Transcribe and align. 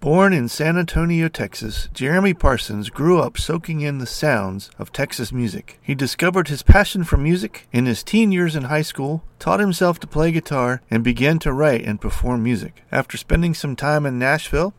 Born 0.00 0.32
in 0.32 0.48
San 0.48 0.78
Antonio, 0.78 1.28
Texas, 1.28 1.90
Jeremy 1.92 2.32
Parsons 2.32 2.88
grew 2.88 3.20
up 3.20 3.36
soaking 3.36 3.82
in 3.82 3.98
the 3.98 4.06
sounds 4.06 4.70
of 4.78 4.92
Texas 4.92 5.30
music. 5.30 5.78
He 5.82 5.94
discovered 5.94 6.48
his 6.48 6.62
passion 6.62 7.04
for 7.04 7.18
music 7.18 7.68
in 7.70 7.84
his 7.84 8.02
teen 8.02 8.32
years 8.32 8.56
in 8.56 8.64
high 8.64 8.80
school, 8.80 9.22
taught 9.38 9.60
himself 9.60 10.00
to 10.00 10.06
play 10.06 10.32
guitar, 10.32 10.80
and 10.90 11.04
began 11.04 11.38
to 11.40 11.52
write 11.52 11.84
and 11.84 12.00
perform 12.00 12.42
music. 12.42 12.82
After 12.90 13.18
spending 13.18 13.52
some 13.52 13.76
time 13.76 14.06
in 14.06 14.18
Nashville, 14.18 14.72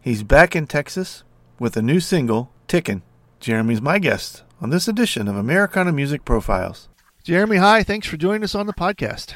he's 0.00 0.24
back 0.24 0.56
in 0.56 0.66
Texas 0.66 1.22
with 1.60 1.76
a 1.76 1.82
new 1.82 2.00
single, 2.00 2.50
Tickin'. 2.66 3.02
Jeremy's 3.38 3.80
my 3.80 4.00
guest 4.00 4.42
on 4.60 4.70
this 4.70 4.88
edition 4.88 5.28
of 5.28 5.36
Americana 5.36 5.92
Music 5.92 6.24
Profiles. 6.24 6.88
Jeremy, 7.22 7.58
hi. 7.58 7.84
Thanks 7.84 8.08
for 8.08 8.16
joining 8.16 8.42
us 8.42 8.56
on 8.56 8.66
the 8.66 8.72
podcast. 8.72 9.34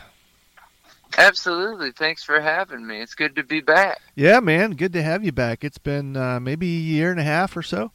Absolutely. 1.16 1.92
Thanks 1.92 2.22
for 2.22 2.40
having 2.40 2.86
me. 2.86 3.00
It's 3.00 3.14
good 3.14 3.36
to 3.36 3.42
be 3.42 3.60
back. 3.60 4.00
Yeah, 4.14 4.40
man. 4.40 4.72
Good 4.72 4.92
to 4.92 5.02
have 5.02 5.24
you 5.24 5.32
back. 5.32 5.64
It's 5.64 5.78
been 5.78 6.16
uh, 6.16 6.40
maybe 6.40 6.66
a 6.66 6.80
year 6.80 7.10
and 7.10 7.18
a 7.18 7.24
half 7.24 7.56
or 7.56 7.62
so 7.62 7.92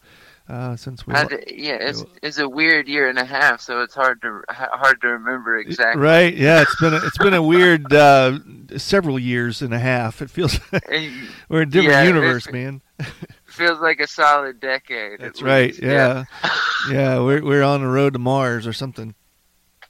uh, 0.49 0.75
since 0.75 1.07
we. 1.07 1.13
I, 1.13 1.27
yeah, 1.47 1.77
it's, 1.79 2.03
it's 2.21 2.37
a 2.37 2.49
weird 2.49 2.87
year 2.87 3.09
and 3.09 3.17
a 3.17 3.25
half, 3.25 3.61
so 3.61 3.81
it's 3.81 3.95
hard 3.95 4.21
to 4.23 4.41
hard 4.49 5.01
to 5.01 5.07
remember 5.07 5.57
exactly. 5.57 6.01
Right. 6.01 6.35
Yeah, 6.35 6.61
it's 6.61 6.75
been 6.79 6.93
a, 6.93 6.97
it's 6.97 7.17
been 7.17 7.33
a 7.33 7.43
weird 7.43 7.93
uh, 7.93 8.39
several 8.77 9.17
years 9.17 9.61
and 9.61 9.73
a 9.73 9.79
half. 9.79 10.21
It 10.21 10.29
feels 10.29 10.59
like 10.71 10.83
we're 11.49 11.61
in 11.61 11.69
a 11.69 11.71
different 11.71 11.93
yeah, 11.93 12.03
universe, 12.03 12.51
man. 12.51 12.81
feels 13.45 13.79
like 13.79 13.99
a 13.99 14.07
solid 14.07 14.59
decade. 14.59 15.19
That's 15.19 15.41
right. 15.41 15.77
Yeah. 15.77 16.25
yeah. 16.43 16.51
yeah, 16.91 17.19
we're 17.19 17.43
we're 17.43 17.63
on 17.63 17.81
the 17.81 17.87
road 17.87 18.13
to 18.13 18.19
Mars 18.19 18.67
or 18.67 18.73
something. 18.73 19.15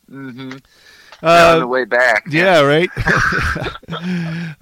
Mm-hmm 0.09 0.57
uh, 1.23 1.53
on 1.53 1.59
the 1.59 1.67
way 1.67 1.85
back. 1.85 2.25
Yeah, 2.29 2.61
right. 2.61 2.89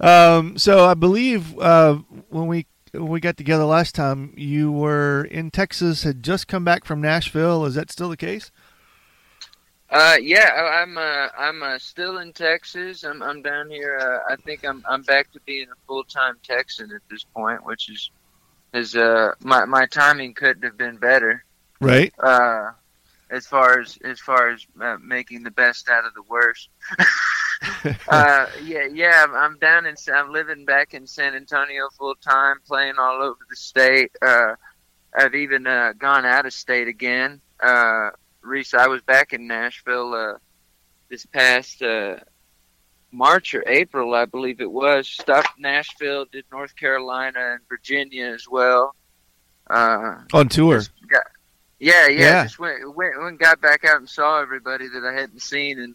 um, 0.00 0.56
so 0.56 0.86
I 0.86 0.94
believe 0.94 1.58
uh, 1.58 1.96
when 2.28 2.46
we 2.46 2.66
when 2.92 3.08
we 3.08 3.20
got 3.20 3.36
together 3.36 3.64
last 3.64 3.94
time, 3.94 4.32
you 4.36 4.70
were 4.70 5.24
in 5.24 5.50
Texas, 5.50 6.02
had 6.02 6.22
just 6.22 6.46
come 6.46 6.64
back 6.64 6.84
from 6.84 7.00
Nashville. 7.00 7.64
Is 7.64 7.74
that 7.74 7.90
still 7.90 8.08
the 8.08 8.16
case? 8.16 8.50
Uh, 9.90 10.16
yeah, 10.22 10.80
I'm 10.82 10.96
uh, 10.96 11.28
I'm 11.36 11.62
uh, 11.62 11.78
still 11.78 12.18
in 12.18 12.32
Texas. 12.32 13.04
I'm 13.04 13.22
I'm 13.22 13.42
down 13.42 13.68
here. 13.68 13.98
Uh, 14.00 14.32
I 14.32 14.36
think 14.36 14.64
I'm 14.64 14.82
I'm 14.88 15.02
back 15.02 15.30
to 15.32 15.40
being 15.40 15.66
a 15.68 15.86
full 15.86 16.04
time 16.04 16.36
Texan 16.42 16.90
at 16.92 17.02
this 17.10 17.24
point, 17.24 17.64
which 17.66 17.90
is 17.90 18.10
is 18.72 18.96
uh 18.96 19.32
my 19.40 19.66
my 19.66 19.84
timing 19.86 20.32
couldn't 20.32 20.62
have 20.62 20.78
been 20.78 20.96
better. 20.96 21.44
Right. 21.80 22.12
Uh, 22.18 22.70
as 23.32 23.46
far 23.46 23.80
as 23.80 23.98
as 24.04 24.20
far 24.20 24.50
as 24.50 24.64
uh, 24.80 24.96
making 25.02 25.42
the 25.42 25.50
best 25.50 25.88
out 25.88 26.04
of 26.04 26.14
the 26.14 26.22
worst. 26.22 26.68
uh, 28.08 28.46
yeah, 28.62 28.86
yeah. 28.92 29.24
I'm, 29.24 29.34
I'm 29.34 29.58
down 29.58 29.86
in. 29.86 29.96
I'm 30.12 30.30
living 30.30 30.64
back 30.64 30.94
in 30.94 31.06
San 31.06 31.34
Antonio 31.34 31.88
full 31.98 32.14
time, 32.16 32.56
playing 32.66 32.94
all 32.98 33.22
over 33.22 33.38
the 33.48 33.56
state. 33.56 34.12
Uh, 34.20 34.54
I've 35.16 35.34
even 35.34 35.66
uh, 35.66 35.94
gone 35.98 36.24
out 36.24 36.46
of 36.46 36.52
state 36.52 36.88
again. 36.88 37.40
Uh, 37.60 38.10
Reese, 38.42 38.74
I 38.74 38.86
was 38.88 39.02
back 39.02 39.32
in 39.32 39.46
Nashville 39.46 40.14
uh, 40.14 40.38
this 41.08 41.26
past 41.26 41.82
uh, 41.82 42.16
March 43.12 43.54
or 43.54 43.62
April, 43.66 44.14
I 44.14 44.24
believe 44.24 44.60
it 44.60 44.70
was. 44.70 45.06
Stopped 45.06 45.58
Nashville, 45.58 46.24
did 46.24 46.44
North 46.50 46.74
Carolina 46.74 47.52
and 47.52 47.60
Virginia 47.68 48.26
as 48.26 48.48
well. 48.50 48.94
Uh, 49.68 50.16
On 50.32 50.48
tour. 50.48 50.82
Got, 51.08 51.22
yeah, 51.82 52.06
yeah. 52.06 52.20
yeah. 52.20 52.42
Just 52.44 52.60
went, 52.60 52.94
went, 52.94 53.20
went, 53.20 53.40
got 53.40 53.60
back 53.60 53.84
out 53.84 53.96
and 53.96 54.08
saw 54.08 54.40
everybody 54.40 54.88
that 54.88 55.04
I 55.04 55.12
hadn't 55.12 55.42
seen, 55.42 55.80
and 55.80 55.94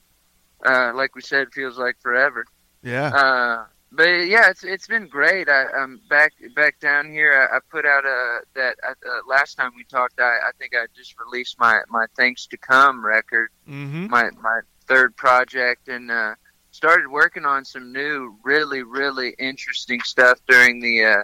uh, 0.66 0.92
like 0.94 1.16
we 1.16 1.22
said, 1.22 1.54
feels 1.54 1.78
like 1.78 1.96
forever. 2.02 2.46
Yeah. 2.84 3.08
Uh, 3.08 3.66
but 3.94 4.04
yeah, 4.04 4.50
it's 4.50 4.66
it's 4.66 4.86
been 4.86 5.08
great. 5.08 5.48
I, 5.48 5.66
am 5.78 6.02
back 6.10 6.34
back 6.58 6.80
down 6.82 7.10
here. 7.10 7.32
I, 7.34 7.56
I 7.56 7.60
put 7.72 7.86
out 7.86 8.04
a 8.04 8.40
that 8.56 8.76
uh, 8.86 8.94
last 9.30 9.56
time 9.56 9.72
we 9.78 9.86
talked. 9.86 10.20
I, 10.20 10.26
I 10.26 10.52
think 10.60 10.74
I 10.76 10.88
just 10.94 11.16
released 11.20 11.58
my 11.58 11.80
my 11.90 12.06
Things 12.18 12.48
to 12.48 12.58
Come 12.58 13.04
record, 13.06 13.50
mm-hmm. 13.68 14.08
my 14.08 14.30
my 14.42 14.60
third 14.88 15.16
project, 15.16 15.88
and 15.88 16.12
uh, 16.12 16.36
started 16.72 17.08
working 17.08 17.46
on 17.46 17.64
some 17.64 17.94
new, 17.94 18.36
really 18.44 18.84
really 18.84 19.36
interesting 19.40 20.02
stuff 20.02 20.38
during 20.50 20.82
the 20.82 21.06
uh, 21.06 21.24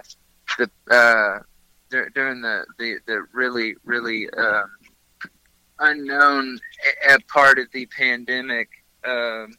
the 0.58 0.70
uh, 0.90 1.40
during 1.90 2.40
the, 2.40 2.64
the, 2.78 2.98
the 3.06 3.26
really, 3.32 3.74
really 3.84 4.28
um, 4.30 4.70
unknown 5.78 6.58
part 7.28 7.58
of 7.58 7.70
the 7.72 7.86
pandemic, 7.86 8.68
um, 9.04 9.54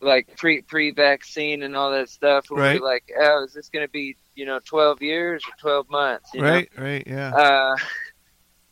like 0.00 0.36
pre 0.36 0.62
pre 0.62 0.90
vaccine 0.90 1.62
and 1.62 1.76
all 1.76 1.90
that 1.92 2.08
stuff. 2.08 2.46
Right. 2.50 2.80
We 2.80 2.84
like, 2.84 3.10
oh, 3.18 3.44
is 3.44 3.52
this 3.52 3.68
going 3.68 3.86
to 3.86 3.90
be 3.90 4.16
you 4.34 4.46
know 4.46 4.60
twelve 4.64 5.02
years 5.02 5.42
or 5.46 5.52
twelve 5.60 5.90
months? 5.90 6.30
right, 6.34 6.68
know? 6.76 6.84
right, 6.84 7.04
yeah. 7.06 7.34
Uh, 7.34 7.76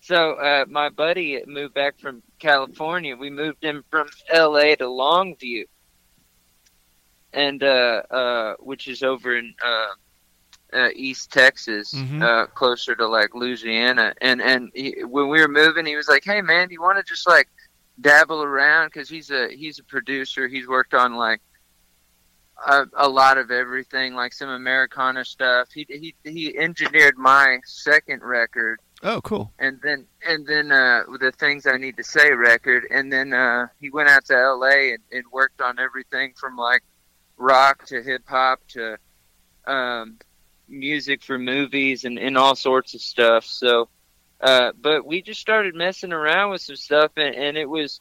so 0.01 0.33
uh, 0.33 0.65
my 0.69 0.89
buddy 0.89 1.43
moved 1.47 1.75
back 1.75 1.99
from 2.01 2.23
California. 2.39 3.17
We 3.17 3.31
moved 3.31 3.63
him 3.63 3.85
from 3.91 4.09
L.A. 4.33 4.75
to 4.77 4.85
Longview, 4.85 5.65
and 7.33 7.63
uh, 7.63 8.03
uh, 8.11 8.55
which 8.59 8.89
is 8.89 9.03
over 9.03 9.37
in 9.37 9.55
uh, 10.73 10.89
East 10.95 11.31
Texas, 11.33 11.93
mm-hmm. 11.93 12.23
uh, 12.23 12.47
closer 12.47 12.95
to 12.95 13.07
like 13.07 13.35
Louisiana. 13.35 14.15
And 14.21 14.41
and 14.41 14.71
he, 14.75 15.03
when 15.05 15.29
we 15.29 15.41
were 15.41 15.49
moving, 15.49 15.87
he 15.87 15.97
was 15.97 16.09
like, 16.09 16.25
"Hey 16.25 16.41
man, 16.41 16.69
do 16.69 16.75
you 16.75 16.83
want 16.83 16.99
to 16.99 17.05
just 17.05 17.27
like 17.27 17.49
dabble 18.01 18.43
around?" 18.43 18.89
Because 18.89 19.09
he's 19.09 19.31
a 19.31 19.49
he's 19.49 19.79
a 19.79 19.85
producer. 19.85 20.49
He's 20.49 20.69
worked 20.69 20.95
on 20.95 21.15
like 21.15 21.41
a, 22.67 22.87
a 22.95 23.09
lot 23.09 23.39
of 23.39 23.51
everything, 23.51 24.15
like 24.15 24.33
some 24.33 24.51
Americana 24.51 25.25
stuff. 25.25 25.69
He 25.73 25.87
he 25.89 26.15
he 26.25 26.57
engineered 26.59 27.17
my 27.17 27.59
second 27.65 28.23
record. 28.23 28.81
Oh, 29.03 29.23
cool. 29.23 29.51
and 29.59 29.81
then 29.83 30.07
and 30.27 30.47
then 30.47 30.71
uh, 30.71 31.05
the 31.19 31.33
things 31.33 31.67
I 31.67 31.79
need 31.79 31.97
to 31.97 32.05
say 32.05 32.33
record, 32.33 32.87
and 32.91 33.11
then 33.11 33.33
uh, 33.33 33.69
he 33.81 33.89
went 33.89 34.11
out 34.11 34.27
to 34.27 34.37
L.A. 34.37 34.93
and, 34.93 35.03
and 35.11 35.25
worked 35.33 35.63
on 35.63 35.79
everything 35.79 36.35
from 36.37 36.57
like 36.57 36.83
rock 37.39 37.87
to 37.87 38.03
hip 38.03 38.23
hop 38.27 38.61
to 38.69 38.99
um, 39.67 40.19
music 40.71 41.23
for 41.23 41.39
movies 41.39 42.05
and, 42.05 42.19
and 42.19 42.39
all 42.39 42.55
sorts 42.57 42.95
of 42.95 43.01
stuff. 43.01 43.45
So, 43.45 43.89
uh, 44.41 44.73
but 44.81 45.05
we 45.05 45.21
just 45.23 45.41
started 45.41 45.75
messing 45.75 46.13
around 46.13 46.51
with 46.51 46.63
some 46.63 46.77
stuff, 46.77 47.13
and, 47.17 47.35
and 47.35 47.57
it 47.59 47.69
was 47.69 47.99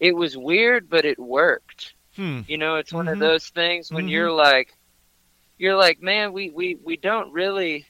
it 0.00 0.14
was 0.14 0.36
weird, 0.36 0.88
but 0.88 1.04
it 1.04 1.18
worked. 1.18 1.94
Hmm. 2.14 2.40
You 2.46 2.56
know, 2.58 2.76
it's 2.76 2.92
one 2.92 3.08
of 3.08 3.16
Mhm. 3.16 3.20
those 3.20 3.48
things 3.48 3.90
when 3.90 4.06
Mhm. 4.06 4.10
you're 4.10 4.32
like, 4.32 4.72
you're 5.58 5.76
like, 5.76 6.00
man, 6.00 6.32
we, 6.32 6.50
we, 6.50 6.76
we 6.76 6.96
don't 6.96 7.32
really 7.32 7.84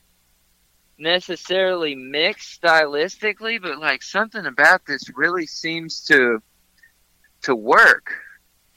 necessarily 0.99 1.95
mix 1.95 2.59
stylistically, 2.59 3.61
but 3.61 3.79
like 3.79 4.03
something 4.03 4.47
about 4.47 4.85
this 4.87 5.11
really 5.15 5.47
seems 5.47 6.05
to 6.07 6.43
to 7.43 7.55
work. 7.55 8.15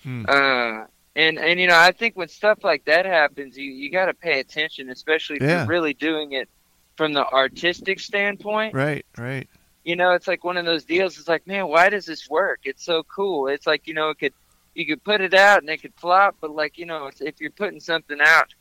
Hmm. 0.03 0.25
Uh, 0.27 0.85
and 1.15 1.37
and 1.39 1.59
you 1.59 1.67
know, 1.67 1.77
I 1.77 1.91
think 1.91 2.15
when 2.15 2.27
stuff 2.27 2.59
like 2.63 2.85
that 2.85 3.05
happens, 3.05 3.57
you 3.57 3.69
you 3.71 3.91
got 3.91 4.05
to 4.05 4.13
pay 4.13 4.39
attention, 4.39 4.89
especially 4.89 5.37
if 5.37 5.43
Yeah. 5.43 5.59
you're 5.59 5.67
really 5.67 5.93
doing 5.93 6.33
it 6.33 6.49
from 6.97 7.13
the 7.13 7.25
artistic 7.27 7.99
standpoint 7.99 8.75
Right, 8.75 9.05
right. 9.17 9.47
you 9.83 9.95
know, 9.95 10.11
it's 10.11 10.27
like 10.27 10.43
one 10.43 10.57
of 10.57 10.65
those 10.65 10.85
deals. 10.85 11.17
It's 11.17 11.27
like, 11.27 11.47
man, 11.47 11.67
why 11.67 11.89
does 11.89 12.05
this 12.05 12.29
work? 12.29 12.61
It's 12.63 12.85
so 12.85 13.03
cool. 13.03 13.47
It's 13.47 13.65
like, 13.65 13.87
you 13.87 13.93
know, 13.93 14.09
it 14.09 14.19
could, 14.19 14.33
you 14.75 14.85
could 14.85 15.03
put 15.03 15.21
it 15.21 15.33
out 15.33 15.61
and 15.61 15.69
it 15.69 15.81
could 15.81 15.93
flop, 15.99 16.35
but 16.41 16.51
like, 16.51 16.77
you 16.77 16.85
know, 16.85 17.09
if 17.19 17.41
you're 17.41 17.51
putting 17.51 17.79
something 17.79 18.19
out 18.21 18.53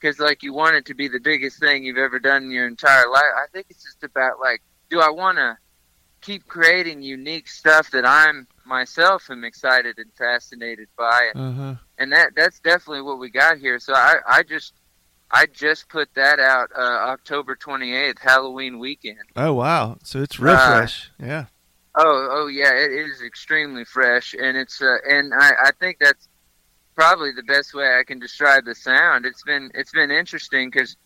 because 0.00 0.18
like 0.18 0.42
you 0.42 0.52
want 0.52 0.76
it 0.76 0.86
to 0.86 0.94
be 0.94 1.08
the 1.08 1.20
biggest 1.20 1.60
thing 1.60 1.84
you've 1.84 1.98
ever 1.98 2.18
done 2.18 2.44
in 2.44 2.50
your 2.50 2.66
entire 2.66 3.08
life, 3.10 3.22
I 3.36 3.46
think 3.52 3.66
it's 3.70 3.84
just 3.84 4.02
about 4.02 4.40
like, 4.40 4.62
do 4.88 5.00
I 5.00 5.10
want 5.10 5.38
to 5.38 5.56
keep 6.22 6.46
creating 6.46 7.02
unique 7.02 7.48
stuff 7.48 7.90
that 7.92 8.06
I'm 8.06 8.46
myself 8.64 9.28
am 9.30 9.44
excited 9.44 9.98
and 9.98 10.12
fascinated 10.16 10.88
by, 10.96 11.30
and, 11.34 11.42
Uh 11.42 11.52
huh. 11.62 11.74
and 11.98 12.12
that 12.12 12.30
that's 12.36 12.60
definitely 12.60 13.02
what 13.02 13.18
we 13.18 13.30
got 13.30 13.58
here. 13.58 13.78
So 13.78 13.94
I, 13.94 14.16
I 14.26 14.42
just. 14.42 14.74
I 15.32 15.46
just 15.46 15.88
put 15.88 16.12
that 16.16 16.40
out 16.40 16.70
uh, 16.76 16.80
October 16.80 17.54
28th, 17.54 18.18
Halloween 18.18 18.80
weekend. 18.80 19.20
Oh 19.36 19.52
wow. 19.54 19.96
So 20.02 20.20
it's 20.20 20.40
real 20.40 20.56
Uh, 20.56 20.66
fresh. 20.78 21.12
Yeah. 21.20 21.44
Oh, 21.94 22.28
oh 22.32 22.46
yeah, 22.48 22.72
it 22.74 22.90
is 22.90 23.22
extremely 23.22 23.84
fresh, 23.84 24.34
and 24.34 24.56
it's 24.56 24.82
uh, 24.82 24.96
and 25.08 25.32
I, 25.32 25.50
I 25.66 25.70
think 25.78 25.98
that's 26.00 26.28
probably 26.96 27.30
the 27.30 27.44
best 27.44 27.74
way 27.74 27.96
I 27.96 28.02
can 28.02 28.18
describe 28.18 28.64
the 28.64 28.74
sound. 28.74 29.24
It's 29.24 29.44
been 29.44 29.70
it's 29.72 29.92
been 29.92 30.10
interesting 30.10 30.68
because 30.68 30.96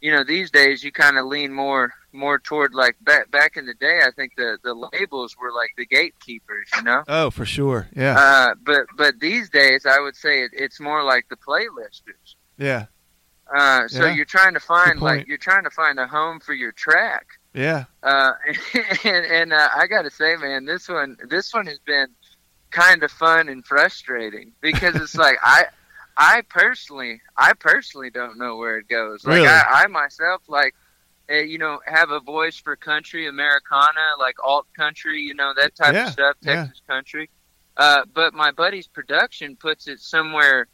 you 0.00 0.10
know 0.10 0.24
these 0.24 0.50
days 0.50 0.82
you 0.82 0.92
kind 0.92 1.18
of 1.18 1.26
lean 1.26 1.52
more 1.52 1.92
more 2.12 2.38
toward 2.38 2.74
like 2.74 2.96
back 3.02 3.30
back 3.30 3.56
in 3.56 3.66
the 3.66 3.74
day. 3.74 4.00
I 4.06 4.10
think 4.10 4.34
the 4.36 4.58
the 4.64 4.74
labels 4.74 5.36
were 5.40 5.52
like 5.52 5.70
the 5.76 5.86
gatekeepers, 5.86 6.68
you 6.76 6.82
know. 6.82 7.02
Oh, 7.08 7.30
for 7.30 7.44
sure. 7.44 7.88
Yeah. 7.94 8.18
Uh, 8.18 8.54
but 8.62 8.86
but 8.96 9.20
these 9.20 9.48
days 9.50 9.86
I 9.86 10.00
would 10.00 10.16
say 10.16 10.42
it, 10.42 10.50
it's 10.54 10.80
more 10.80 11.04
like 11.04 11.28
the 11.28 11.36
playlisters. 11.36 12.34
yeah. 12.58 12.86
Uh, 13.52 13.88
so 13.88 14.06
Yeah, 14.06 14.14
you're 14.14 14.24
trying 14.24 14.54
to 14.54 14.60
find 14.60 15.00
like 15.00 15.26
you're 15.26 15.36
trying 15.36 15.64
to 15.64 15.70
find 15.70 15.98
a 15.98 16.06
home 16.06 16.38
for 16.38 16.54
your 16.54 16.70
track. 16.72 17.26
Yeah. 17.52 17.84
Uh, 18.02 18.32
and 19.04 19.26
and 19.26 19.52
uh, 19.52 19.68
I 19.74 19.86
got 19.88 20.02
to 20.02 20.10
say, 20.10 20.36
man, 20.36 20.64
this 20.66 20.88
one 20.88 21.16
this 21.28 21.52
one 21.52 21.66
has 21.66 21.80
been 21.80 22.06
kind 22.70 23.02
of 23.02 23.10
fun 23.10 23.48
and 23.48 23.64
frustrating 23.66 24.52
because 24.60 24.94
it's 24.94 25.16
like 25.16 25.36
I 25.42 25.64
I 26.20 26.42
personally 26.50 27.22
I 27.36 27.54
personally 27.54 28.10
don't 28.10 28.38
know 28.38 28.56
where 28.58 28.78
it 28.78 28.88
goes. 28.88 29.24
Like 29.24 29.44
Really? 29.44 29.48
I, 29.48 29.84
I 29.84 29.88
myself 29.88 30.42
like 30.48 30.74
uh, 31.30 31.36
you 31.36 31.58
know 31.58 31.80
have 31.86 32.10
a 32.10 32.20
voice 32.20 32.58
for 32.58 32.76
country, 32.76 33.26
Americana, 33.28 34.06
like 34.20 34.36
alt 34.44 34.68
country, 34.78 35.20
you 35.22 35.34
know 35.34 35.54
that 35.56 35.76
type 35.76 35.94
Yeah, 35.94 36.02
of 36.02 36.12
stuff, 36.12 36.36
yeah. 36.42 36.66
Texas 36.66 36.82
country. 36.88 37.30
Uh, 37.76 38.04
but 38.14 38.34
my 38.34 38.52
buddy's 38.52 38.88
production 38.88 39.56
puts 39.56 39.88
it 39.88 40.00
somewhere 40.00 40.68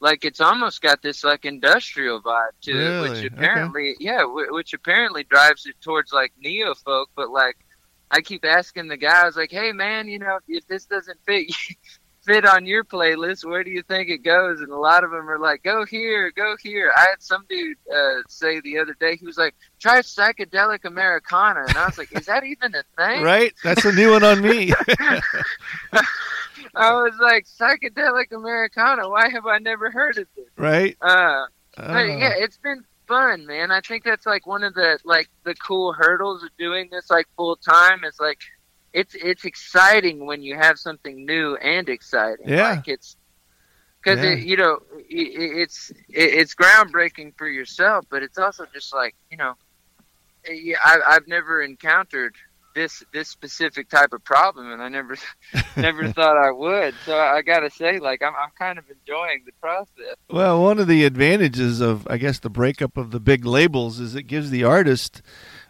like 0.00 0.24
it's 0.24 0.40
almost 0.40 0.82
got 0.82 1.02
this 1.02 1.24
like 1.24 1.44
industrial 1.44 2.22
vibe 2.22 2.50
to 2.62 2.72
it, 2.72 2.98
Really? 3.00 3.08
which 3.10 3.24
Okay. 3.24 3.34
apparently, 3.34 3.96
yeah, 4.00 4.20
w- 4.20 4.52
which 4.54 4.74
apparently 4.74 5.24
drives 5.24 5.66
it 5.66 5.76
towards 5.82 6.12
like 6.12 6.32
neo 6.38 6.74
folk. 6.74 7.10
But 7.16 7.30
like, 7.30 7.56
I 8.10 8.20
keep 8.22 8.44
asking 8.44 8.88
the 8.88 8.96
guy, 8.98 9.22
I 9.22 9.26
was 9.26 9.36
like, 9.36 9.50
"Hey, 9.52 9.72
man, 9.72 10.08
you 10.08 10.18
know, 10.18 10.38
if 10.48 10.66
this 10.66 10.86
doesn't 10.86 11.20
fit 11.26 11.48
fit 12.26 12.44
on 12.44 12.66
your 12.66 12.84
playlist, 12.84 13.44
where 13.44 13.64
do 13.64 13.70
you 13.70 13.82
think 13.82 14.08
it 14.08 14.18
goes?" 14.18 14.60
And 14.60 14.70
a 14.70 14.76
lot 14.76 15.04
of 15.04 15.10
them 15.10 15.30
are 15.30 15.38
like, 15.38 15.62
"Go 15.62 15.84
here, 15.86 16.30
go 16.32 16.56
here." 16.62 16.92
I 16.96 17.00
had 17.00 17.22
some 17.22 17.44
dude 17.48 17.76
uh, 17.94 18.22
say 18.28 18.60
the 18.60 18.78
other 18.78 18.94
day, 18.98 19.16
he 19.16 19.24
was 19.24 19.38
like, 19.38 19.54
"Try 19.78 20.00
psychedelic 20.00 20.84
Americana," 20.84 21.64
and 21.68 21.76
I 21.76 21.86
was 21.86 21.98
like, 21.98 22.12
"Is 22.12 22.26
that 22.26 22.44
even 22.44 22.74
a 22.74 22.82
thing?" 22.96 23.22
Right. 23.22 23.54
That's 23.62 23.84
a 23.84 23.92
new 23.92 24.10
one 24.10 24.24
on 24.24 24.42
me. 24.42 24.72
I 26.74 26.92
was 26.92 27.14
like, 27.20 27.46
"Psychedelic 27.46 28.32
Americana? 28.32 29.08
Why 29.08 29.30
have 29.30 29.46
I 29.46 29.58
never 29.58 29.90
heard 29.90 30.18
of 30.18 30.26
this?" 30.36 30.46
right. 30.56 30.96
Uh. 31.00 31.44
But 31.76 32.06
yeah, 32.06 32.32
it's 32.38 32.56
been 32.56 32.84
fun, 33.06 33.46
man. 33.46 33.70
I 33.70 33.80
think 33.80 34.04
that's 34.04 34.26
like 34.26 34.46
one 34.46 34.62
of 34.62 34.74
the 34.74 34.98
like 35.04 35.28
the 35.44 35.54
cool 35.54 35.92
hurdles 35.92 36.42
of 36.42 36.50
doing 36.58 36.88
this 36.90 37.10
like 37.10 37.26
full 37.36 37.56
time 37.56 38.04
is 38.04 38.18
like 38.20 38.40
it's 39.00 39.14
it's 39.30 39.44
exciting 39.44 40.26
when 40.26 40.40
you 40.42 40.54
have 40.56 40.78
something 40.78 41.16
new 41.26 41.56
and 41.56 41.88
exciting. 41.88 42.48
Yeah. 42.48 42.70
Like 42.70 42.88
it's 42.88 43.16
because 44.02 44.20
Yeah. 44.24 44.30
it, 44.32 44.38
you 44.50 44.56
know 44.56 44.74
i- 44.94 45.32
i 45.42 45.44
it's 45.64 45.90
it, 46.22 46.28
it's 46.40 46.54
groundbreaking 46.54 47.28
for 47.38 47.48
yourself, 47.48 48.04
but 48.10 48.22
it's 48.22 48.38
also 48.38 48.64
just 48.74 48.94
like 48.94 49.14
you 49.30 49.36
know, 49.36 49.54
I, 50.48 50.94
I've 51.12 51.28
never 51.28 51.62
encountered 51.62 52.34
this 52.74 53.02
this 53.12 53.28
specific 53.28 53.88
type 53.88 54.12
of 54.12 54.22
problem, 54.22 54.70
and 54.70 54.82
I 54.82 54.88
never 54.88 55.16
never 55.76 56.12
thought 56.16 56.36
I 56.36 56.50
would. 56.50 56.94
So 57.04 57.16
I, 57.16 57.36
I 57.38 57.42
gotta 57.42 57.70
say, 57.70 57.98
like 57.98 58.22
I'm 58.22 58.34
I'm 58.34 58.50
kind 58.58 58.78
of 58.78 58.84
enjoying 58.90 59.42
the 59.46 59.52
process. 59.60 60.16
Well, 60.30 60.62
one 60.62 60.78
of 60.78 60.86
the 60.88 61.04
advantages 61.04 61.80
of, 61.80 62.06
I 62.10 62.16
guess, 62.16 62.38
the 62.40 62.50
breakup 62.50 62.96
of 62.96 63.12
the 63.12 63.20
big 63.20 63.44
labels 63.46 64.00
is 64.00 64.14
it 64.14 64.24
gives 64.24 64.50
the 64.50 64.64
artist 64.64 65.22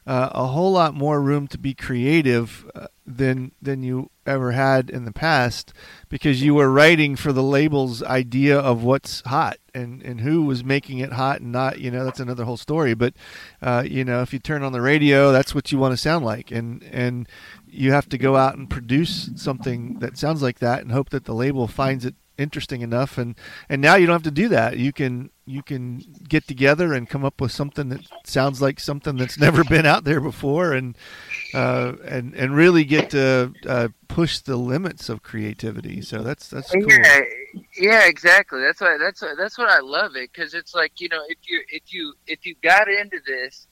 uh, 0.07 0.31
a 0.33 0.47
whole 0.47 0.73
lot 0.73 0.95
more 0.95 1.21
room 1.21 1.47
to 1.49 1.59
be 1.59 1.75
creative 1.75 2.69
uh, 2.75 2.87
than 3.07 3.53
than 3.63 3.83
you 3.83 4.11
ever 4.27 4.53
had 4.53 4.91
in 4.91 5.05
the 5.05 5.13
past, 5.13 5.73
because 6.09 6.43
you 6.43 6.55
were 6.55 6.71
writing 6.71 7.17
for 7.17 7.33
the 7.33 7.43
label's 7.43 8.03
idea 8.03 8.59
of 8.59 8.83
what's 8.83 9.21
hot 9.23 9.59
and 9.73 10.03
and 10.03 10.21
who 10.21 10.43
was 10.43 10.65
making 10.65 10.99
it 10.99 11.13
hot 11.13 11.41
and 11.41 11.53
not. 11.53 11.79
You 11.79 11.91
know, 11.91 12.05
that's 12.05 12.21
another 12.21 12.45
whole 12.45 12.57
story. 12.57 12.95
But 12.95 13.15
uh, 13.63 13.85
you 13.87 14.05
know, 14.05 14.23
if 14.23 14.33
you 14.33 14.39
turn 14.39 14.63
on 14.63 14.73
the 14.73 14.81
radio, 14.81 15.33
that's 15.33 15.55
what 15.55 15.71
you 15.71 15.79
want 15.79 15.93
to 15.93 15.97
sound 15.97 16.25
like, 16.25 16.51
and 16.51 16.83
and 16.85 17.29
you 17.69 17.93
have 17.93 18.09
to 18.09 18.19
go 18.19 18.37
out 18.37 18.57
and 18.57 18.69
produce 18.69 19.31
something 19.37 19.99
that 20.01 20.19
sounds 20.19 20.43
like 20.43 20.59
that 20.59 20.83
and 20.83 20.93
hope 20.93 21.11
that 21.11 21.25
the 21.25 21.35
label 21.35 21.69
finds 21.69 22.05
it 22.05 22.15
interesting 22.39 22.83
enough 22.83 23.17
and 23.17 23.35
and 23.69 23.81
now 23.81 23.95
you 23.95 24.07
don't 24.07 24.15
have 24.15 24.23
to 24.23 24.31
do 24.31 24.49
that 24.49 24.77
you 24.77 24.93
can 24.93 25.31
you 25.47 25.63
can 25.63 26.03
get 26.29 26.47
together 26.47 26.93
and 26.93 27.09
come 27.09 27.25
up 27.25 27.41
with 27.41 27.51
something 27.51 27.89
that 27.89 28.01
sounds 28.25 28.61
like 28.61 28.79
something 28.79 29.17
that's 29.17 29.39
never 29.41 29.65
been 29.65 29.87
out 29.87 30.05
there 30.05 30.21
before 30.21 30.73
and 30.73 30.97
uh 31.57 31.95
and 32.05 32.35
and 32.35 32.55
really 32.55 32.85
get 32.85 33.11
to 33.11 33.53
uh 33.67 33.89
push 34.09 34.39
the 34.41 34.57
limits 34.57 35.09
of 35.09 35.23
creativity 35.23 36.01
so 36.03 36.23
that's 36.23 36.49
that's 36.49 36.71
cool 36.71 36.83
Yeah, 36.87 37.21
yeah, 37.79 38.07
exactly. 38.07 38.61
That's 38.61 38.81
why. 38.81 38.97
That's 38.99 39.23
why, 39.23 39.35
that's 39.37 39.57
what 39.59 39.69
I 39.71 39.81
love 39.81 40.15
it 40.17 40.31
because 40.33 40.53
it's 40.55 40.75
like 40.75 40.93
you 41.01 41.09
know 41.09 41.23
if 41.29 41.39
you 41.49 41.63
if 41.69 41.83
you 41.93 42.15
if 42.27 42.45
you 42.47 42.55
got 42.63 42.89
into 42.89 43.19
this, 43.27 43.67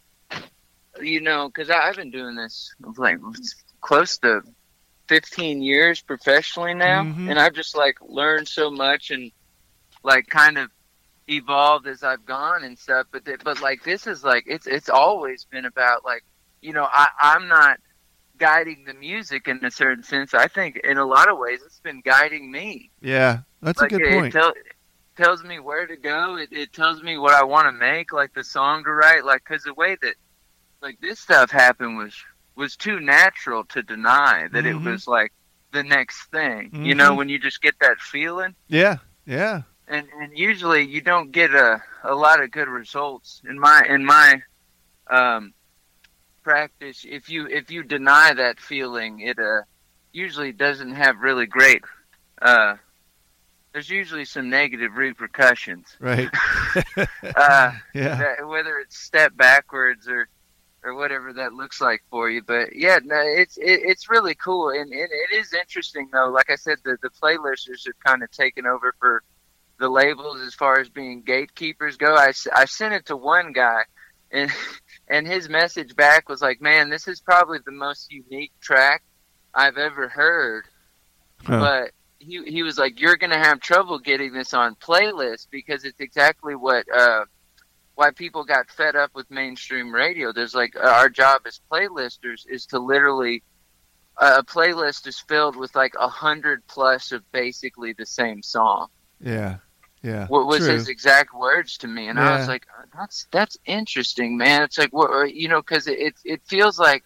you 1.01 1.21
know, 1.21 1.49
because 1.49 1.71
I've 1.71 1.97
been 1.97 2.11
doing 2.11 2.35
this 2.37 2.75
like 2.97 3.19
close 3.81 4.19
to 4.19 4.41
fifteen 5.09 5.63
years 5.63 6.01
professionally 6.01 6.75
now, 6.75 7.05
Mhm. 7.05 7.29
and 7.31 7.39
I've 7.39 7.53
just 7.55 7.77
like 7.77 7.97
learned 8.01 8.49
so 8.49 8.71
much 8.71 9.11
and 9.11 9.31
like 10.03 10.27
kind 10.29 10.57
of 10.59 10.71
evolved 11.29 11.87
as 11.87 12.03
I've 12.03 12.25
gone 12.25 12.65
and 12.65 12.79
stuff. 12.79 13.07
But 13.13 13.25
th- 13.27 13.41
but 13.45 13.61
like 13.61 13.83
this 13.85 14.07
is 14.07 14.25
like 14.25 14.45
it's 14.47 14.67
it's 14.67 14.89
always 14.89 15.45
been 15.51 15.65
about 15.67 16.05
like 16.05 16.25
you 16.65 16.73
know 16.73 16.89
I 16.91 17.09
I'm 17.21 17.47
not 17.49 17.79
guiding 18.39 18.85
the 18.85 18.95
music 18.95 19.47
in 19.47 19.65
a 19.65 19.71
certain 19.71 20.03
sense. 20.03 20.35
I 20.35 20.49
think 20.49 20.81
in 20.83 20.99
a 20.99 21.05
lot 21.05 21.31
of 21.31 21.39
ways 21.39 21.61
it's 21.65 21.81
been 21.81 22.01
guiding 22.01 22.51
me 22.51 22.91
yeah 23.01 23.41
that's 23.63 23.81
like 23.81 23.93
a 23.93 23.99
good 23.99 24.07
it, 24.07 24.13
point 24.13 24.35
It, 24.35 24.39
tell, 24.39 24.53
tells 25.17 25.45
me 25.45 25.61
where 25.61 25.87
to 25.87 25.97
go. 25.97 26.37
It, 26.37 26.49
it 26.53 26.73
tells 26.73 27.03
me 27.03 27.19
what 27.19 27.35
I 27.35 27.45
want 27.45 27.67
to 27.69 27.73
make, 27.73 28.13
like 28.13 28.33
the 28.35 28.43
song 28.43 28.83
to 28.85 28.91
write. 28.91 29.25
Like 29.25 29.43
because 29.47 29.63
the 29.63 29.75
way 29.75 29.97
that 30.03 30.15
like 30.83 30.99
this 31.01 31.21
stuff 31.21 31.51
happened 31.51 31.97
was 31.97 32.15
was 32.57 32.77
too 32.77 32.99
natural 33.01 33.65
to 33.67 33.83
deny 33.83 34.49
that 34.53 34.65
Mhm. 34.65 34.71
it 34.71 34.91
was 34.91 35.07
like 35.07 35.33
the 35.73 35.83
next 35.83 36.31
thing. 36.31 36.71
You 36.85 36.95
know, 36.95 37.13
Mhm. 37.13 37.17
when 37.19 37.29
you 37.29 37.39
just 37.39 37.61
get 37.63 37.75
that 37.81 37.99
feeling, 38.01 38.55
yeah 38.69 38.99
yeah 39.27 39.63
and 39.89 40.07
and 40.21 40.37
usually 40.37 40.83
you 40.83 41.01
don't 41.01 41.31
get 41.31 41.55
a 41.55 41.83
a 42.05 42.15
lot 42.15 42.43
of 42.43 42.51
good 42.51 42.69
results 42.69 43.43
in 43.49 43.59
my 43.59 43.85
in 43.89 44.05
my 44.05 44.41
um 45.11 45.53
practice. 46.45 47.05
If 47.09 47.29
you 47.29 47.47
if 47.47 47.71
you 47.71 47.83
deny 47.83 48.35
that 48.35 48.61
feeling, 48.61 49.21
it 49.21 49.39
uh 49.39 49.63
usually 50.13 50.53
doesn't 50.53 50.93
have 50.93 51.19
really 51.19 51.47
great 51.47 51.83
uh 52.41 52.77
there's 53.73 53.91
usually 53.91 54.25
some 54.25 54.49
negative 54.49 54.95
repercussions 54.95 55.97
right 55.99 56.29
uh 56.97 57.73
yeah 57.95 58.15
that, 58.15 58.47
whether 58.47 58.79
it's 58.79 58.97
step 58.97 59.37
backwards 59.37 60.07
or 60.07 60.29
or 60.85 60.95
whatever 60.95 61.33
that 61.33 61.55
looks 61.55 61.81
like 61.81 62.03
for 62.11 62.31
you. 62.31 62.43
But 62.43 62.77
yeah, 62.77 62.99
no, 63.03 63.17
it's 63.19 63.57
it, 63.57 63.81
it's 63.85 64.11
really 64.11 64.35
cool, 64.35 64.69
and, 64.69 64.93
and 64.93 65.11
it 65.11 65.35
is 65.35 65.53
interesting 65.55 66.09
though. 66.13 66.29
Like 66.29 66.51
I 66.51 66.57
said, 66.57 66.79
the 66.85 66.99
the 67.03 67.11
playlisters 67.11 67.87
have 67.87 67.99
kind 68.05 68.23
of 68.23 68.31
taken 68.31 68.67
over 68.67 68.95
for 69.01 69.23
the 69.81 69.89
labels 69.89 70.41
as 70.41 70.55
far 70.55 70.79
as 70.79 70.89
being 70.89 71.23
gatekeepers 71.23 71.97
go. 71.97 72.15
I, 72.15 72.33
I 72.55 72.67
sent 72.67 72.95
it 72.95 73.07
to 73.07 73.17
one 73.17 73.53
guy, 73.53 73.83
and 74.31 74.51
and 75.15 75.29
his 75.29 75.49
message 75.49 75.95
back 75.95 76.29
was 76.29 76.43
like, 76.43 76.61
"Man, 76.61 76.91
this 76.91 77.07
is 77.07 77.21
probably 77.21 77.59
the 77.65 77.73
most 77.73 78.11
unique 78.11 78.53
track 78.61 79.05
I've 79.55 79.79
ever 79.79 80.09
heard." 80.09 80.65
Huh. 81.45 81.61
But 81.61 81.91
he 82.19 82.43
he 82.45 82.65
was 82.65 82.79
like, 82.79 83.01
"You're 83.01 83.17
gonna 83.17 83.39
have 83.39 83.61
trouble 83.61 84.01
getting 84.01 84.33
this 84.33 84.53
on 84.53 84.75
playlist 84.75 85.47
because 85.51 85.85
it's 85.85 86.01
exactly 86.01 86.57
what 86.57 86.87
uh, 86.93 87.27
why 87.95 88.11
people 88.11 88.45
got 88.45 88.71
fed 88.71 88.97
up 88.97 89.13
with 89.15 89.31
mainstream 89.31 89.95
radio. 89.95 90.33
There's 90.33 90.55
like 90.55 90.75
our 90.77 91.09
job 91.09 91.43
as 91.47 91.61
playlisters 91.71 92.45
is 92.49 92.67
to 92.67 92.81
literally 92.81 93.45
uh, 94.17 94.39
a 94.41 94.45
playlist 94.45 95.07
is 95.07 95.21
filled 95.21 95.55
with 95.55 95.77
like 95.77 95.95
a 95.97 96.09
hundred 96.09 96.67
plus 96.67 97.13
of 97.13 97.23
basically 97.31 97.93
the 97.93 98.07
same 98.07 98.43
song. 98.43 98.89
Yeah, 99.21 99.59
yeah. 100.05 100.27
What 100.27 100.47
was 100.47 100.59
True. 100.59 100.75
his 100.75 100.89
exact 100.89 101.35
words 101.35 101.79
to 101.79 101.89
me? 101.89 102.09
And 102.09 102.19
yeah. 102.19 102.35
I 102.35 102.39
was 102.39 102.47
like, 102.47 102.67
that's 102.95 103.27
that's 103.31 103.57
interesting, 103.65 104.37
man. 104.37 104.63
It's 104.63 104.77
like 104.77 104.93
what 104.93 105.35
you 105.35 105.49
know, 105.49 105.63
because 105.63 105.87
it, 105.87 105.99
it 105.99 106.15
it 106.25 106.43
feels 106.45 106.79
like 106.79 107.03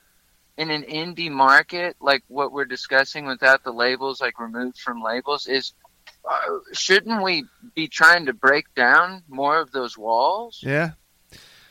in 0.57 0.71
an 0.71 0.83
indie 0.83 1.31
market, 1.31 1.95
like 2.01 2.25
what 2.27 2.51
we're 2.51 2.65
discussing 2.65 3.25
without 3.25 3.63
the 3.63 3.71
labels, 3.71 4.21
like 4.21 4.41
removed 4.41 4.79
from 4.79 5.01
labels, 5.01 5.47
is 5.47 5.75
uh, 6.29 6.59
shouldn't 6.73 7.23
we 7.23 7.45
be 7.77 7.87
trying 7.87 8.27
to 8.27 8.33
break 8.33 8.67
down 8.75 9.23
more 9.29 9.61
of 9.61 9.71
those 9.71 9.97
walls? 9.97 10.61
Yeah. 10.61 10.91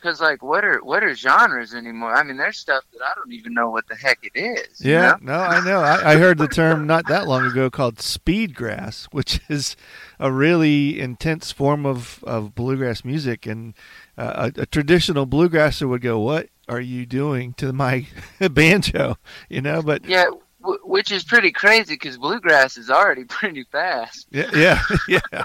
Because 0.00 0.20
like, 0.20 0.42
what 0.42 0.64
are 0.64 0.78
what 0.82 1.02
are 1.02 1.14
genres 1.14 1.74
anymore? 1.74 2.14
I 2.14 2.22
mean, 2.22 2.36
there's 2.36 2.56
stuff 2.56 2.84
that 2.92 3.02
I 3.02 3.12
don't 3.14 3.32
even 3.32 3.52
know 3.52 3.70
what 3.70 3.88
the 3.88 3.96
heck 3.96 4.18
it 4.22 4.38
is. 4.38 4.80
Yeah, 4.80 5.16
you 5.18 5.26
know? 5.26 5.32
no, 5.34 5.40
I 5.40 5.64
know. 5.64 5.80
I, 5.80 6.12
I 6.12 6.16
heard 6.16 6.38
the 6.38 6.46
term 6.48 6.86
not 6.86 7.08
that 7.08 7.26
long 7.26 7.44
ago 7.44 7.68
called 7.70 8.00
speed 8.00 8.54
grass, 8.54 9.08
which 9.12 9.40
is 9.48 9.76
a 10.20 10.30
really 10.30 11.00
intense 11.00 11.50
form 11.52 11.84
of, 11.84 12.22
of 12.24 12.54
bluegrass 12.54 13.04
music, 13.04 13.46
and 13.46 13.74
uh, 14.16 14.50
a, 14.56 14.62
a 14.62 14.66
traditional 14.66 15.26
bluegrasser 15.26 15.88
would 15.88 16.02
go, 16.02 16.18
"What 16.20 16.48
are 16.68 16.80
you 16.80 17.04
doing 17.04 17.54
to 17.54 17.72
my 17.72 18.06
banjo?" 18.40 19.16
You 19.48 19.62
know, 19.62 19.82
but 19.82 20.04
yeah, 20.04 20.26
w- 20.60 20.80
which 20.84 21.10
is 21.12 21.24
pretty 21.24 21.52
crazy 21.52 21.94
because 21.94 22.16
bluegrass 22.16 22.76
is 22.76 22.90
already 22.90 23.24
pretty 23.28 23.64
fast. 23.64 24.26
Yeah, 24.30 24.50
yeah, 24.54 24.82
yeah, 25.08 25.44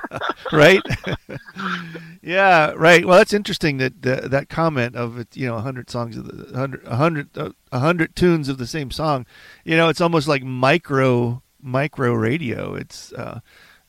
right. 0.52 0.82
yeah, 2.22 2.72
right. 2.76 3.06
Well, 3.06 3.18
that's 3.18 3.34
interesting 3.34 3.78
that 3.78 4.02
that, 4.02 4.32
that 4.32 4.50
comment 4.50 4.96
of. 4.96 5.26
You 5.34 5.48
know, 5.48 5.60
hundred 5.60 5.90
songs 5.90 6.18
of 6.18 6.26
the 6.26 6.58
hundred, 6.58 6.86
a 6.86 6.96
hundred, 6.96 7.30
a 7.72 7.80
hundred 7.80 8.16
tunes 8.16 8.50
of 8.50 8.58
the 8.58 8.68
same 8.68 8.92
song. 8.92 9.26
You 9.64 9.78
know, 9.78 9.90
it's 9.90 10.02
almost 10.02 10.28
like 10.28 10.44
micro 10.44 11.42
micro 11.62 12.14
radio. 12.14 12.76
It's. 12.76 13.14
Uh, 13.14 13.40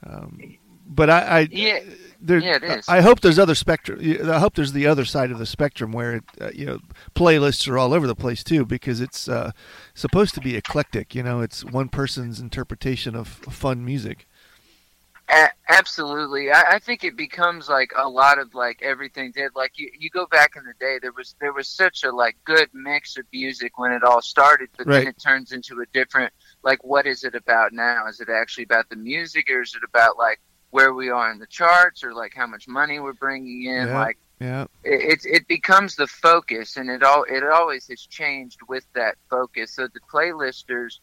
um, 0.07 0.59
but 0.87 1.09
I, 1.09 1.21
I 1.21 1.49
yeah 1.50 1.81
there, 2.25 2.38
yeah, 2.38 2.57
it 2.57 2.64
is. 2.64 2.88
I 2.88 3.02
hope 3.02 3.21
there's 3.21 3.38
other 3.38 3.54
spectrum. 3.54 4.00
I 4.00 4.38
hope 4.38 4.54
there's 4.54 4.73
the 4.73 4.87
other 4.87 5.04
side 5.04 5.31
of 5.31 5.38
the 5.38 5.47
spectrum 5.47 5.93
where 5.93 6.14
it, 6.16 6.25
uh, 6.40 6.50
you 6.54 6.64
know 6.64 6.78
playlists 7.14 7.69
are 7.69 7.78
all 7.78 7.93
over 7.93 8.07
the 8.07 8.14
place 8.14 8.43
too, 8.43 8.64
because 8.64 9.00
it's 9.00 9.28
uh, 9.28 9.52
supposed 9.95 10.35
to 10.35 10.40
be 10.40 10.57
eclectic. 10.57 11.14
You 11.14 11.23
know, 11.23 11.40
it's 11.40 11.64
one 11.64 11.88
person's 11.88 12.40
interpretation 12.40 13.14
of 13.14 13.28
fun 13.28 13.85
music. 13.85 14.26
A- 15.28 15.50
absolutely, 15.69 16.50
I-, 16.50 16.73
I 16.73 16.78
think 16.78 17.04
it 17.04 17.16
becomes 17.16 17.69
like 17.69 17.93
a 17.97 18.09
lot 18.09 18.38
of 18.38 18.54
like 18.54 18.81
everything 18.83 19.31
did. 19.33 19.52
Like 19.54 19.78
you, 19.78 19.90
you 19.99 20.11
go 20.11 20.26
back 20.26 20.57
in 20.57 20.64
the 20.64 20.75
day, 20.81 20.99
there 21.00 21.12
was 21.12 21.35
there 21.40 21.52
was 21.52 21.69
such 21.69 22.04
a 22.04 22.11
like 22.11 22.37
good 22.45 22.69
mix 22.73 23.19
of 23.19 23.25
music 23.33 23.78
when 23.78 23.93
it 23.93 24.02
all 24.02 24.23
started, 24.23 24.71
but 24.76 24.87
right. 24.87 25.00
then 25.00 25.09
it 25.09 25.21
turns 25.23 25.52
into 25.52 25.81
a 25.81 25.87
different 25.93 26.33
like 26.62 26.83
what 26.85 27.07
is 27.07 27.25
it 27.25 27.35
about 27.35 27.73
now? 27.73 28.07
Is 28.07 28.21
it 28.21 28.28
actually 28.28 28.64
about 28.64 28.88
the 28.88 28.97
music, 28.97 29.50
or 29.50 29.62
is 29.62 29.75
it 29.75 29.83
about 29.87 30.19
like 30.19 30.40
where 30.75 30.93
we 30.93 31.09
are 31.09 31.31
in 31.31 31.38
the 31.38 31.47
charts 31.47 32.02
or 32.02 32.12
like 32.12 32.35
how 32.35 32.49
much 32.49 32.66
money 32.66 32.99
we're 32.99 33.12
bringing 33.12 33.62
in 33.62 33.87
yeah, 33.87 33.97
like 33.97 34.19
yeah 34.40 34.64
it, 34.83 35.21
it 35.25 35.37
it 35.37 35.47
becomes 35.47 35.95
the 35.95 36.09
focus 36.09 36.76
and 36.76 36.90
it 36.90 37.04
all 37.04 37.25
it 37.28 37.45
always 37.45 37.87
has 37.87 38.00
changed 38.00 38.59
with 38.69 38.85
that 38.93 39.14
focus 39.31 39.71
so 39.71 39.87
the 39.87 40.00
playlisters 40.12 40.99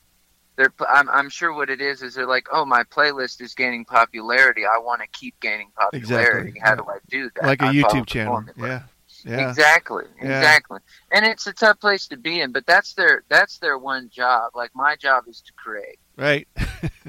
they're 0.58 0.74
I'm, 0.90 1.10
I'm 1.10 1.30
sure 1.30 1.54
what 1.54 1.70
it 1.70 1.80
is 1.80 2.01
is 2.01 2.16
they're 2.16 2.28
like 2.28 2.48
oh 2.51 2.66
my 2.66 2.84
playlist 2.84 3.40
is 3.40 3.54
gaining 3.54 3.86
popularity 3.86 4.63
i 4.66 4.78
want 4.78 5.04
to 5.04 5.08
keep 5.08 5.40
gaining 5.40 5.70
popularity 5.80 6.50
exactly. 6.50 6.62
how 6.62 6.75
do 6.75 6.84
i 6.90 6.98
do 7.10 7.32
that 7.36 7.46
like 7.46 7.62
a 7.62 7.68
I 7.68 7.74
youtube 7.74 8.08
channel 8.08 8.44
yeah 8.58 8.82
yeah. 9.24 9.50
Exactly. 9.50 10.06
Exactly. 10.20 10.80
Yeah. 10.82 11.18
And 11.18 11.25
it's 11.28 11.46
a 11.46 11.54
tough 11.54 11.80
place 11.80 12.08
to 12.08 12.18
be 12.18 12.42
in, 12.42 12.51
but 12.51 12.66
that's 12.66 12.94
their 12.94 13.24
that's 13.30 13.60
their 13.60 13.78
one 13.78 14.10
job. 14.10 14.54
Like 14.56 14.72
my 14.74 14.96
job 14.96 15.25
is 15.28 15.42
to 15.42 15.54
create. 15.54 16.00
Right. 16.18 16.48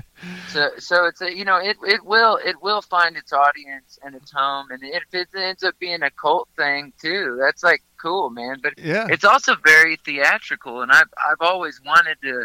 so 0.48 0.70
so 0.78 1.06
it's 1.06 1.20
a 1.20 1.36
you 1.36 1.44
know 1.44 1.56
it 1.56 1.76
it 1.86 2.04
will 2.04 2.38
it 2.44 2.62
will 2.62 2.82
find 2.82 3.16
its 3.16 3.32
audience 3.32 3.98
and 4.02 4.14
its 4.14 4.30
home. 4.30 4.70
And 4.70 4.82
if 4.82 5.02
it 5.12 5.28
ends 5.34 5.62
up 5.62 5.78
being 5.78 6.02
a 6.02 6.10
cult 6.10 6.48
thing 6.56 6.92
too 7.00 7.38
that's 7.40 7.62
like 7.62 7.82
cool 8.00 8.30
man. 8.30 8.58
But 8.62 8.74
yeah. 8.78 9.06
it's 9.10 9.24
also 9.24 9.56
very 9.64 9.96
theatrical. 9.96 10.82
And 10.82 10.92
I've 10.92 11.08
I've 11.18 11.40
always 11.40 11.80
wanted 11.84 12.18
to 12.22 12.44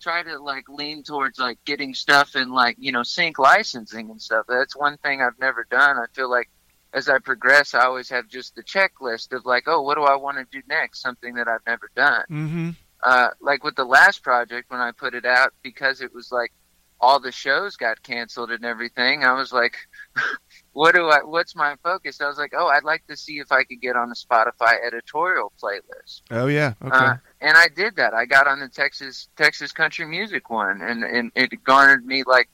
try 0.00 0.22
to 0.22 0.38
like 0.38 0.68
lean 0.68 1.02
towards 1.02 1.38
like 1.38 1.58
getting 1.64 1.94
stuff 1.94 2.34
and 2.34 2.52
like 2.52 2.76
you 2.78 2.92
know 2.92 3.02
sync 3.02 3.38
licensing 3.38 4.10
and 4.10 4.20
stuff. 4.20 4.46
That's 4.48 4.76
one 4.76 4.96
thing 4.98 5.22
I've 5.22 5.38
never 5.38 5.66
done. 5.70 5.96
I 5.96 6.06
feel 6.12 6.30
like 6.30 6.50
as 6.92 7.08
I 7.08 7.18
progress 7.18 7.74
I 7.74 7.84
always 7.84 8.08
have 8.10 8.28
just 8.28 8.54
the 8.54 8.62
checklist 8.62 9.32
of 9.32 9.44
like 9.44 9.64
oh 9.66 9.82
what 9.82 9.96
do 9.96 10.02
I 10.02 10.16
want 10.16 10.38
to 10.38 10.46
do 10.50 10.62
next? 10.68 11.02
Something 11.02 11.34
that 11.34 11.48
I've 11.48 11.66
never 11.66 11.90
done. 11.94 12.24
Mm-hmm. 12.30 12.70
uh, 13.02 13.28
like 13.40 13.62
with 13.62 13.76
the 13.76 13.84
last 13.84 14.22
project 14.22 14.70
when 14.70 14.80
I 14.80 14.92
put 14.92 15.14
it 15.14 15.24
out 15.24 15.52
because 15.62 16.00
it 16.00 16.14
was 16.14 16.32
like 16.32 16.52
all 17.00 17.20
the 17.20 17.32
shows 17.32 17.76
got 17.76 18.02
canceled 18.02 18.50
and 18.50 18.64
everything, 18.64 19.24
I 19.24 19.32
was 19.32 19.52
like, 19.52 19.76
what 20.72 20.94
do 20.94 21.08
I, 21.08 21.18
what's 21.24 21.54
my 21.54 21.76
focus? 21.82 22.20
I 22.20 22.26
was 22.26 22.38
like, 22.38 22.52
oh, 22.56 22.68
I'd 22.68 22.84
like 22.84 23.06
to 23.08 23.16
see 23.16 23.38
if 23.38 23.52
I 23.52 23.64
could 23.64 23.80
get 23.80 23.96
on 23.96 24.10
a 24.10 24.14
Spotify 24.14 24.74
editorial 24.86 25.52
playlist. 25.62 26.22
Oh 26.30 26.46
yeah. 26.46 26.74
Okay. 26.82 26.96
Uh, 26.96 27.16
and 27.40 27.56
I 27.56 27.68
did 27.68 27.96
that. 27.96 28.14
I 28.14 28.24
got 28.24 28.46
on 28.46 28.60
the 28.60 28.68
Texas, 28.68 29.28
Texas 29.36 29.72
country 29.72 30.06
music 30.06 30.48
one 30.48 30.80
and, 30.80 31.04
and 31.04 31.32
it 31.34 31.62
garnered 31.64 32.06
me 32.06 32.24
like, 32.26 32.48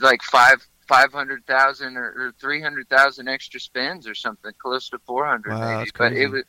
like 0.00 0.22
five, 0.22 0.66
500,000 0.88 1.96
or, 1.96 2.02
or 2.02 2.32
300,000 2.40 3.28
extra 3.28 3.60
spins 3.60 4.08
or 4.08 4.14
something 4.14 4.52
close 4.58 4.88
to 4.90 4.98
400 5.06 5.52
wow, 5.52 5.78
maybe. 5.78 5.90
But 5.96 6.12
it 6.14 6.28
was, 6.28 6.44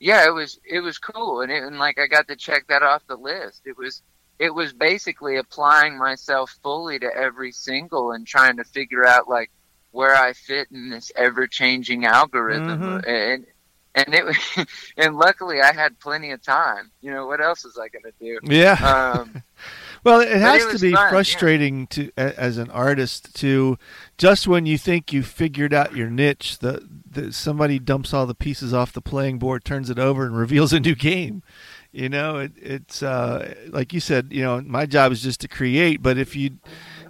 yeah, 0.00 0.26
it 0.26 0.32
was, 0.32 0.58
it 0.68 0.80
was 0.80 0.98
cool. 0.98 1.42
And 1.42 1.52
it, 1.52 1.62
and 1.62 1.78
like, 1.78 1.98
I 1.98 2.06
got 2.06 2.26
to 2.28 2.36
check 2.36 2.66
that 2.68 2.82
off 2.82 3.06
the 3.06 3.16
list. 3.16 3.62
It 3.66 3.76
was, 3.76 4.02
it 4.38 4.54
was 4.54 4.72
basically 4.72 5.36
applying 5.36 5.98
myself 5.98 6.56
fully 6.62 6.98
to 6.98 7.14
every 7.14 7.52
single 7.52 8.12
and 8.12 8.26
trying 8.26 8.56
to 8.56 8.64
figure 8.64 9.06
out 9.06 9.28
like 9.28 9.50
where 9.92 10.14
I 10.14 10.32
fit 10.32 10.68
in 10.72 10.90
this 10.90 11.12
ever 11.16 11.46
changing 11.46 12.04
algorithm 12.04 12.80
mm-hmm. 12.80 13.08
and 13.08 13.46
and 13.94 14.14
it 14.14 14.68
and 14.96 15.16
luckily 15.16 15.60
I 15.60 15.72
had 15.72 15.98
plenty 16.00 16.30
of 16.30 16.42
time. 16.42 16.90
You 17.00 17.12
know 17.12 17.26
what 17.26 17.40
else 17.40 17.64
was 17.64 17.78
I 17.78 17.88
going 17.88 18.04
to 18.04 18.12
do? 18.18 18.38
Yeah. 18.42 18.72
Um, 19.18 19.42
well, 20.04 20.20
it 20.20 20.30
has 20.30 20.64
it 20.64 20.72
to 20.72 20.78
be 20.78 20.92
fun, 20.92 21.10
frustrating 21.10 21.80
yeah. 21.80 21.86
to 21.90 22.12
as 22.16 22.58
an 22.58 22.70
artist 22.70 23.34
to 23.36 23.78
just 24.18 24.48
when 24.48 24.66
you 24.66 24.78
think 24.78 25.12
you 25.12 25.22
figured 25.22 25.74
out 25.74 25.96
your 25.96 26.08
niche, 26.08 26.58
the, 26.58 26.88
the 27.08 27.32
somebody 27.32 27.78
dumps 27.78 28.14
all 28.14 28.26
the 28.26 28.34
pieces 28.34 28.72
off 28.72 28.92
the 28.92 29.02
playing 29.02 29.38
board, 29.38 29.64
turns 29.64 29.90
it 29.90 29.98
over, 29.98 30.24
and 30.24 30.36
reveals 30.38 30.72
a 30.72 30.80
new 30.80 30.94
game 30.94 31.42
you 31.92 32.08
know 32.08 32.38
it, 32.38 32.52
it's 32.56 33.02
uh, 33.02 33.54
like 33.68 33.92
you 33.92 34.00
said 34.00 34.28
you 34.30 34.42
know 34.42 34.60
my 34.62 34.86
job 34.86 35.12
is 35.12 35.22
just 35.22 35.40
to 35.40 35.48
create 35.48 36.02
but 36.02 36.18
if 36.18 36.34
you 36.34 36.50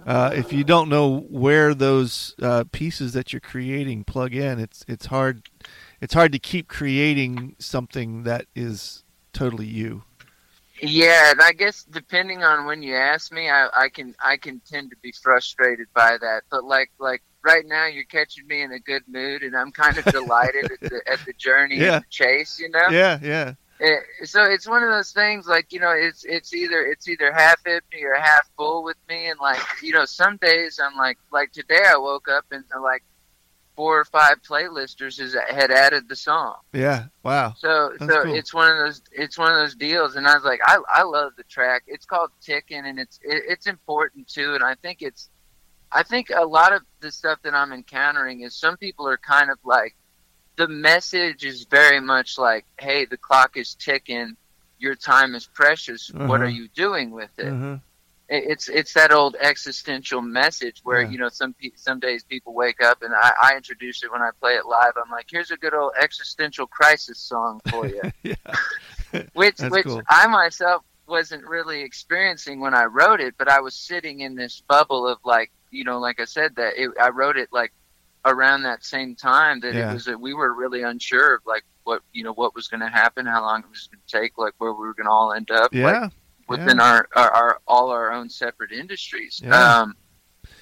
uh, 0.05 0.31
if 0.35 0.51
you 0.51 0.65
don't 0.65 0.89
know 0.89 1.19
where 1.29 1.73
those 1.73 2.35
uh, 2.41 2.65
pieces 2.71 3.13
that 3.13 3.31
you're 3.31 3.39
creating 3.39 4.03
plug 4.03 4.35
in 4.35 4.59
it's 4.59 4.83
it's 4.87 5.07
hard 5.07 5.49
it's 6.01 6.13
hard 6.13 6.33
to 6.33 6.39
keep 6.39 6.67
creating 6.67 7.55
something 7.59 8.23
that 8.23 8.45
is 8.55 9.03
totally 9.31 9.65
you. 9.65 10.03
Yeah 10.81 11.31
and 11.31 11.41
i 11.41 11.53
guess 11.53 11.85
depending 11.85 12.43
on 12.43 12.65
when 12.65 12.83
you 12.83 12.93
ask 12.95 13.31
me 13.31 13.49
I, 13.49 13.69
I 13.73 13.89
can 13.89 14.13
i 14.21 14.35
can 14.35 14.59
tend 14.69 14.89
to 14.89 14.97
be 15.01 15.13
frustrated 15.13 15.87
by 15.93 16.17
that. 16.19 16.41
But 16.51 16.65
like 16.65 16.91
like 16.99 17.23
right 17.41 17.65
now 17.65 17.85
you're 17.85 18.03
catching 18.05 18.45
me 18.47 18.61
in 18.63 18.73
a 18.73 18.79
good 18.79 19.03
mood 19.07 19.43
and 19.43 19.55
i'm 19.55 19.71
kind 19.71 19.97
of 19.97 20.05
delighted 20.05 20.71
at 20.71 20.79
the 20.79 21.01
at 21.07 21.19
the 21.25 21.33
journey 21.33 21.75
yeah. 21.79 21.95
and 21.95 22.03
the 22.03 22.09
chase 22.09 22.59
you 22.59 22.69
know? 22.69 22.89
Yeah 22.89 23.19
yeah 23.21 23.53
it, 23.83 24.27
so 24.27 24.43
it's 24.43 24.67
one 24.67 24.81
of 24.81 24.89
those 24.89 25.11
things 25.11 25.45
like 25.45 25.73
you 25.73 25.79
know 25.79 25.91
it's 25.91 26.23
it's 26.23 26.53
either 26.53 26.85
it's 26.85 27.09
either 27.09 27.33
half 27.33 27.59
empty 27.65 28.03
or 28.05 28.15
half 28.15 28.49
full 28.55 28.81
with 28.83 28.95
me 29.09 29.27
and 29.27 29.39
like 29.39 29.59
you 29.81 29.91
know 29.91 30.05
some 30.05 30.37
days 30.37 30.79
i'm 30.81 30.95
like 30.95 31.17
like 31.31 31.51
today 31.51 31.83
i 31.89 31.97
woke 31.97 32.29
up 32.29 32.45
and 32.51 32.63
like 32.81 33.03
four 33.75 33.99
or 33.99 34.05
five 34.05 34.41
playlisters 34.47 35.19
is, 35.19 35.35
had 35.49 35.71
added 35.71 36.07
the 36.07 36.15
song. 36.15 36.55
Yeah 36.73 37.05
wow. 37.23 37.55
So 37.57 37.93
That's 37.99 38.11
so 38.11 38.23
cool. 38.23 38.35
it's 38.35 38.53
one 38.53 38.71
of 38.71 38.77
those 38.77 39.01
it's 39.11 39.37
one 39.37 39.51
of 39.51 39.57
those 39.57 39.75
deals 39.75 40.15
and 40.15 40.27
i 40.27 40.33
was 40.35 40.43
like 40.43 40.59
i 40.65 40.77
i 40.93 41.03
love 41.03 41.33
the 41.37 41.43
track. 41.43 41.83
It's 41.87 42.05
called 42.05 42.31
ticking 42.41 42.85
and 42.85 42.99
it's 42.99 43.19
it, 43.23 43.43
it's 43.47 43.67
important 43.67 44.27
too 44.27 44.53
and 44.55 44.63
i 44.63 44.75
think 44.75 45.01
it's 45.01 45.29
i 45.91 46.03
think 46.03 46.29
a 46.33 46.45
lot 46.45 46.71
of 46.71 46.83
the 46.99 47.11
stuff 47.11 47.39
that 47.43 47.53
i'm 47.53 47.73
encountering 47.73 48.41
is 48.41 48.55
some 48.55 48.77
people 48.77 49.07
are 49.07 49.17
kind 49.17 49.49
of 49.49 49.57
like 49.65 49.95
the 50.55 50.67
message 50.67 51.43
is 51.45 51.65
very 51.65 51.99
much 51.99 52.37
like, 52.37 52.65
"Hey, 52.79 53.05
the 53.05 53.17
clock 53.17 53.57
is 53.57 53.75
ticking. 53.75 54.35
Your 54.79 54.95
time 54.95 55.33
is 55.35 55.45
precious. 55.47 56.11
What 56.13 56.23
Uh-huh. 56.41 56.43
are 56.43 56.47
you 56.49 56.67
doing 56.69 57.11
with 57.11 57.31
it?" 57.39 57.47
Uh-huh. 57.51 57.77
It's 58.29 58.69
it's 58.69 58.93
that 58.93 59.11
old 59.11 59.35
existential 59.39 60.21
message 60.21 60.79
where 60.83 61.01
Yeah. 61.01 61.09
you 61.09 61.17
know 61.17 61.29
some 61.29 61.53
some 61.75 61.99
days 61.99 62.23
people 62.23 62.53
wake 62.53 62.81
up 62.81 63.01
and 63.03 63.13
I, 63.13 63.31
I 63.43 63.55
introduce 63.57 64.01
it 64.03 64.11
when 64.11 64.21
I 64.21 64.29
play 64.39 64.53
it 64.53 64.65
live. 64.65 64.93
I'm 64.95 65.11
like, 65.11 65.27
"Here's 65.29 65.51
a 65.51 65.57
good 65.57 65.73
old 65.73 65.91
existential 65.99 66.65
crisis 66.67 67.19
song 67.19 67.59
for 67.69 67.87
you." 67.87 68.01
which 69.33 69.57
That's 69.57 69.71
which 69.71 69.85
cool. 69.85 70.01
I 70.07 70.27
myself 70.27 70.83
wasn't 71.05 71.45
really 71.45 71.81
experiencing 71.81 72.59
when 72.61 72.73
I 72.73 72.85
wrote 72.85 73.19
it, 73.19 73.35
but 73.37 73.49
I 73.49 73.59
was 73.59 73.75
sitting 73.75 74.21
in 74.21 74.35
this 74.35 74.61
bubble 74.67 75.05
of 75.07 75.19
like, 75.25 75.51
you 75.69 75.83
know, 75.83 75.99
like 75.99 76.19
I 76.21 76.25
said, 76.25 76.55
that 76.55 76.73
it, 76.81 76.89
I 76.99 77.09
wrote 77.09 77.37
it 77.37 77.49
like 77.51 77.73
around 78.25 78.63
that 78.63 78.83
same 78.85 79.15
time 79.15 79.59
that 79.61 79.73
Yeah. 79.73 79.89
it 79.91 79.93
was 79.93 80.05
that 80.05 80.19
we 80.19 80.33
were 80.33 80.53
really 80.53 80.83
unsure 80.83 81.35
of 81.35 81.41
like 81.45 81.63
what 81.83 82.01
you 82.13 82.23
know 82.23 82.33
what 82.33 82.55
was 82.55 82.67
going 82.67 82.81
to 82.81 82.89
happen, 82.89 83.25
how 83.25 83.41
long 83.41 83.59
it 83.61 83.69
was 83.69 83.87
going 83.91 84.01
to 84.05 84.19
take, 84.19 84.37
like 84.37 84.53
where 84.57 84.71
we 84.73 84.79
were 84.87 84.93
going 84.93 85.05
to 85.07 85.11
all 85.11 85.33
end 85.33 85.51
up, 85.51 85.73
like, 85.73 85.93
Yeah. 85.95 86.09
within 86.47 86.79
our, 86.79 87.07
our 87.15 87.31
our 87.31 87.59
all 87.67 87.89
our 87.89 88.11
own 88.11 88.29
separate 88.29 88.71
industries. 88.71 89.41
Yeah. 89.43 89.81
Um, 89.81 89.95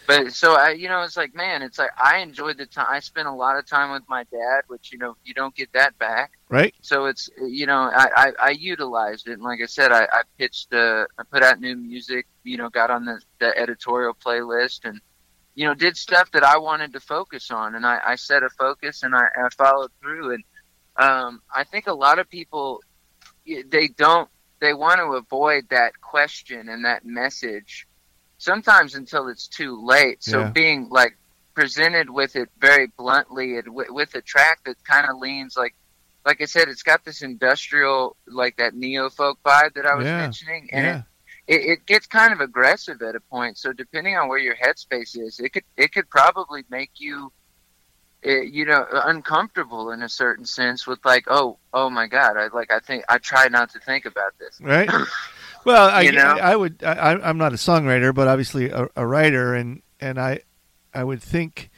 but 0.07 0.33
so 0.33 0.55
I, 0.55 0.71
you 0.71 0.89
know, 0.89 1.03
it's 1.03 1.15
like, 1.15 1.33
man, 1.35 1.61
it's 1.61 1.77
like 1.79 1.91
I 2.03 2.17
enjoyed 2.17 2.57
the 2.57 2.65
time. 2.65 2.87
I 2.89 2.99
spent 2.99 3.27
a 3.27 3.31
lot 3.31 3.57
of 3.57 3.65
time 3.65 3.91
with 3.91 4.03
my 4.09 4.23
dad, 4.25 4.63
which 4.67 4.91
you 4.91 4.97
know 4.97 5.15
you 5.23 5.33
don't 5.33 5.55
get 5.55 5.71
that 5.73 5.97
back 5.99 6.31
Right. 6.49 6.73
so 6.81 7.05
it's 7.05 7.29
you 7.41 7.65
know 7.65 7.89
I, 7.93 8.09
I, 8.15 8.31
I 8.47 8.49
utilized 8.51 9.27
it 9.29 9.33
and 9.33 9.41
like 9.43 9.59
I 9.61 9.67
said 9.67 9.91
I, 9.91 10.03
I 10.11 10.23
pitched 10.37 10.73
uh, 10.73 11.05
I 11.17 11.23
put 11.31 11.43
out 11.43 11.61
new 11.61 11.75
music 11.77 12.27
you 12.43 12.57
know 12.57 12.69
got 12.69 12.89
on 12.91 13.05
the, 13.05 13.21
the 13.39 13.57
editorial 13.57 14.13
playlist 14.13 14.83
and 14.85 14.99
you 15.55 15.65
know 15.65 15.73
did 15.73 15.97
stuff 15.97 16.31
that 16.31 16.43
I 16.43 16.57
wanted 16.57 16.93
to 16.93 16.99
focus 16.99 17.51
on 17.51 17.75
and 17.75 17.85
I, 17.85 17.99
I 18.05 18.15
set 18.15 18.43
a 18.43 18.49
focus 18.49 19.03
and 19.03 19.15
I, 19.15 19.23
I 19.35 19.49
followed 19.57 19.91
through 20.01 20.33
and 20.33 20.43
um, 20.97 21.41
I 21.53 21.63
think 21.63 21.87
a 21.87 21.93
lot 21.93 22.19
of 22.19 22.29
people 22.29 22.79
they 23.45 23.87
don't 23.89 24.29
they 24.59 24.73
want 24.73 24.99
to 24.99 25.17
avoid 25.17 25.65
that 25.69 25.99
question 26.01 26.69
and 26.69 26.85
that 26.85 27.05
message 27.05 27.87
sometimes 28.37 28.95
until 28.95 29.27
it's 29.27 29.47
too 29.47 29.83
late 29.85 30.23
so 30.23 30.41
Yeah. 30.41 30.51
being 30.51 30.87
like 30.89 31.17
presented 31.55 32.09
with 32.09 32.35
it 32.35 32.49
very 32.57 32.87
bluntly 32.97 33.57
and 33.57 33.73
with, 33.73 33.89
with 33.89 34.15
a 34.15 34.21
track 34.21 34.59
that 34.65 34.75
kind 34.85 35.07
of 35.09 35.17
leans 35.17 35.55
like 35.57 35.75
like 36.25 36.41
I 36.41 36.45
said, 36.45 36.67
it's 36.67 36.83
got 36.83 37.03
this 37.03 37.23
industrial, 37.23 38.15
like 38.27 38.57
that 38.57 38.75
neo 38.75 39.09
folk 39.09 39.39
vibe 39.45 39.73
that 39.73 39.85
I 39.85 39.95
was 39.95 40.05
Yeah. 40.05 40.17
mentioning, 40.17 40.69
and 40.71 40.85
Yeah. 40.85 40.97
it, 40.99 41.03
it, 41.47 41.61
it 41.61 41.85
gets 41.85 42.07
kind 42.07 42.33
of 42.33 42.41
aggressive 42.41 43.01
at 43.01 43.15
a 43.15 43.19
point. 43.19 43.57
So 43.57 43.73
depending 43.73 44.17
on 44.17 44.27
where 44.27 44.39
your 44.39 44.55
headspace 44.55 45.17
is, 45.17 45.39
it 45.39 45.53
could 45.53 45.63
it 45.77 45.93
could 45.93 46.09
probably 46.09 46.63
make 46.69 46.91
you, 46.97 47.31
eh, 48.23 48.41
you 48.41 48.65
know, 48.65 48.85
uncomfortable 48.91 49.91
in 49.91 50.03
a 50.03 50.09
certain 50.09 50.45
sense. 50.45 50.87
With 50.87 50.99
like, 51.05 51.25
oh, 51.27 51.57
oh 51.73 51.89
my 51.89 52.07
God, 52.07 52.37
I 52.37 52.47
like 52.47 52.71
I 52.71 52.79
think 52.79 53.03
I 53.09 53.17
try 53.17 53.47
not 53.47 53.71
to 53.71 53.79
think 53.79 54.05
about 54.05 54.37
this. 54.39 54.59
Right. 54.61 54.89
Well, 55.63 55.89
I, 55.89 56.01
You 56.01 56.13
know? 56.13 56.21
I 56.41 56.55
would. 56.55 56.83
I, 56.83 57.11
I'm 57.21 57.37
not 57.37 57.53
a 57.53 57.57
songwriter, 57.57 58.15
but 58.15 58.27
obviously 58.27 58.71
a, 58.71 58.87
a 58.95 59.05
writer, 59.05 59.53
and 59.53 59.83
and 59.99 60.19
I, 60.19 60.39
I 60.91 61.03
would 61.03 61.21
think 61.21 61.69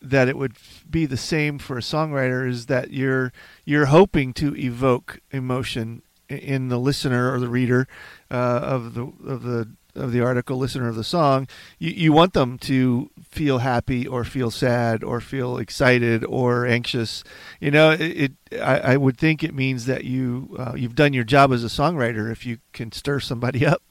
that 0.00 0.28
it 0.28 0.36
would 0.36 0.54
be 0.88 1.06
the 1.06 1.16
same 1.16 1.58
for 1.58 1.76
a 1.76 1.80
songwriter 1.80 2.48
is 2.48 2.66
that 2.66 2.92
you're 2.92 3.32
you're 3.64 3.86
hoping 3.86 4.32
to 4.34 4.56
evoke 4.56 5.20
emotion 5.30 6.02
in 6.28 6.68
the 6.68 6.78
listener 6.78 7.32
or 7.32 7.40
the 7.40 7.48
reader 7.48 7.88
uh, 8.30 8.60
of 8.62 8.94
the 8.94 9.02
of 9.26 9.42
the 9.42 9.68
of 9.94 10.12
the 10.12 10.20
article 10.20 10.56
listener 10.56 10.88
of 10.88 10.94
the 10.94 11.02
song 11.02 11.48
you, 11.78 11.90
you 11.90 12.12
want 12.12 12.32
them 12.32 12.56
to 12.56 13.10
feel 13.24 13.58
happy 13.58 14.06
or 14.06 14.22
feel 14.22 14.50
sad 14.50 15.02
or 15.02 15.20
feel 15.20 15.58
excited 15.58 16.24
or 16.24 16.66
anxious 16.66 17.24
you 17.60 17.70
know 17.70 17.90
it, 17.90 18.00
it 18.00 18.32
I, 18.62 18.92
I 18.92 18.96
would 18.96 19.18
think 19.18 19.42
it 19.42 19.54
means 19.54 19.86
that 19.86 20.04
you 20.04 20.54
uh, 20.58 20.74
you've 20.76 20.94
done 20.94 21.12
your 21.12 21.24
job 21.24 21.52
as 21.52 21.64
a 21.64 21.68
songwriter 21.68 22.30
if 22.30 22.46
you 22.46 22.58
can 22.72 22.92
stir 22.92 23.18
somebody 23.18 23.66
up 23.74 23.82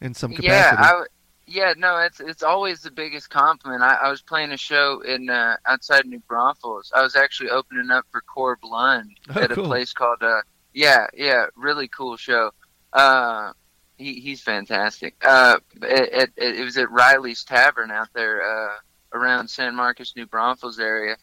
in 0.00 0.14
some 0.14 0.32
capacity 0.32 0.82
Yeah, 0.82 0.90
I, 0.90 1.04
yeah, 1.46 1.74
no, 1.76 1.98
it's 1.98 2.18
it's 2.18 2.42
always 2.42 2.80
the 2.82 2.90
biggest 2.90 3.30
compliment. 3.30 3.82
I, 3.82 3.94
I 3.94 4.10
was 4.10 4.20
playing 4.20 4.50
a 4.50 4.56
show 4.56 5.00
in 5.00 5.30
uh, 5.30 5.56
outside 5.66 6.04
New 6.04 6.18
Braunfels. 6.28 6.90
I 6.94 7.02
was 7.02 7.14
actually 7.14 7.50
opening 7.50 7.90
up 7.90 8.04
for 8.10 8.20
Corb 8.20 8.64
Lund 8.64 9.16
Oh, 9.34 9.40
at 9.40 9.52
a 9.52 9.54
place 9.54 9.92
called 9.92 10.22
uh, 10.22 10.42
yeah, 10.74 11.06
yeah, 11.14 11.46
really 11.56 11.88
cool 11.88 12.16
show. 12.16 12.50
Uh, 12.92 13.52
he 13.96 14.20
he's 14.20 14.40
fantastic. 14.42 15.14
Uh, 15.24 15.58
it, 15.82 16.30
it, 16.36 16.58
it 16.60 16.64
was 16.64 16.76
at 16.76 16.90
Riley's 16.90 17.44
Tavern 17.44 17.90
out 17.90 18.08
there 18.14 18.42
uh, 18.42 18.74
around 19.12 19.48
San 19.48 19.74
Marcos, 19.74 20.14
New 20.16 20.26
Braunfels 20.26 20.78
area. 20.78 21.16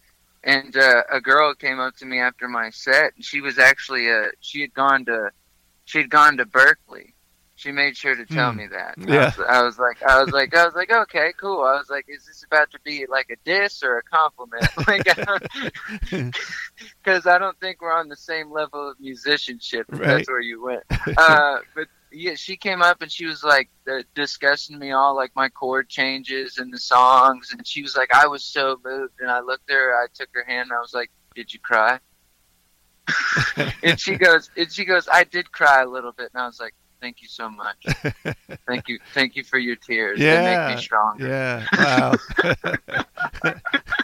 And 0.46 0.76
uh, 0.76 1.04
a 1.12 1.22
girl 1.22 1.54
came 1.56 1.80
up 1.80 1.96
to 1.98 2.06
me 2.06 2.20
after 2.20 2.48
my 2.50 2.70
set, 2.72 3.14
and 3.16 3.24
she 3.24 3.40
was 3.42 3.58
actually 3.58 4.12
uh, 4.12 4.28
she 4.42 4.62
had 4.62 4.74
gone 4.74 5.06
to 5.06 5.30
she 5.86 6.00
had 6.00 6.10
gone 6.10 6.38
to 6.38 6.46
Berklee. 6.46 7.14
She 7.56 7.72
made 7.72 7.96
sure 7.96 8.16
to 8.16 8.26
tell 8.26 8.52
Hmm. 8.52 8.58
me 8.58 8.68
that. 8.68 8.96
Yeah. 8.98 9.32
I 9.38 9.38
was, 9.38 9.40
I 9.48 9.64
was 9.64 9.78
like, 9.78 10.04
I 10.04 10.22
was 10.22 10.32
like, 10.34 10.54
I 10.56 10.66
was 10.66 10.74
like, 10.74 10.92
okay, 10.92 11.32
cool. 11.40 11.62
I 11.62 11.78
was 11.78 11.90
like, 11.90 12.06
is 12.10 12.26
this 12.26 12.44
about 12.44 12.72
to 12.72 12.80
be 12.84 13.06
like 13.08 13.30
a 13.30 13.36
diss 13.46 13.84
or 13.84 14.00
a 14.00 14.04
compliment? 14.04 14.66
like, 14.88 15.06
because 17.04 17.26
I 17.28 17.38
don't 17.38 17.58
think 17.60 17.82
we're 17.82 17.94
on 17.94 18.10
the 18.10 18.16
same 18.18 18.52
level 18.52 18.90
of 18.90 19.00
musicianship. 19.00 19.86
Right. 19.90 20.02
That's 20.08 20.28
where 20.28 20.42
you 20.42 20.64
went. 20.64 20.84
Uh, 21.18 21.60
but 21.76 21.88
yeah, 22.14 22.36
she 22.36 22.56
came 22.56 22.82
up 22.82 23.02
and 23.02 23.12
she 23.12 23.26
was 23.26 23.44
like 23.44 23.70
discussing 24.16 24.78
me 24.78 24.92
all 24.92 25.16
like 25.16 25.32
my 25.36 25.50
chord 25.50 25.90
changes 25.90 26.58
and 26.58 26.74
the 26.74 26.78
songs, 26.78 27.52
and 27.52 27.66
she 27.66 27.82
was 27.82 27.96
like, 27.98 28.14
I 28.14 28.28
was 28.28 28.44
so 28.44 28.80
moved, 28.84 29.16
and 29.20 29.30
I 29.30 29.42
looked 29.42 29.70
at 29.70 29.76
her, 29.76 29.94
I 29.96 30.08
took 30.14 30.30
her 30.34 30.44
hand, 30.44 30.70
and 30.70 30.74
I 30.74 30.80
was 30.80 30.94
like, 30.94 31.12
Did 31.36 31.54
you 31.54 31.60
cry? 31.60 32.00
and 33.84 34.00
she 34.00 34.16
goes, 34.18 34.50
and 34.56 34.72
she 34.72 34.86
goes, 34.86 35.10
I 35.12 35.24
did 35.24 35.52
cry 35.52 35.82
a 35.82 35.90
little 35.90 36.12
bit, 36.12 36.30
and 36.34 36.42
I 36.42 36.46
was 36.46 36.60
like, 36.60 36.76
Thank 37.04 37.22
you 37.22 37.28
so 37.28 37.50
much. 37.50 37.86
Thank 38.66 38.88
you, 38.88 38.98
thank 39.14 39.36
you 39.36 39.44
for 39.44 39.58
your 39.58 39.76
tears. 39.76 40.18
They 40.20 40.26
Yeah. 40.26 40.68
make 40.68 40.78
me 40.78 40.82
stronger. 40.82 41.28
yeah 41.28 41.66
wow 41.78 42.16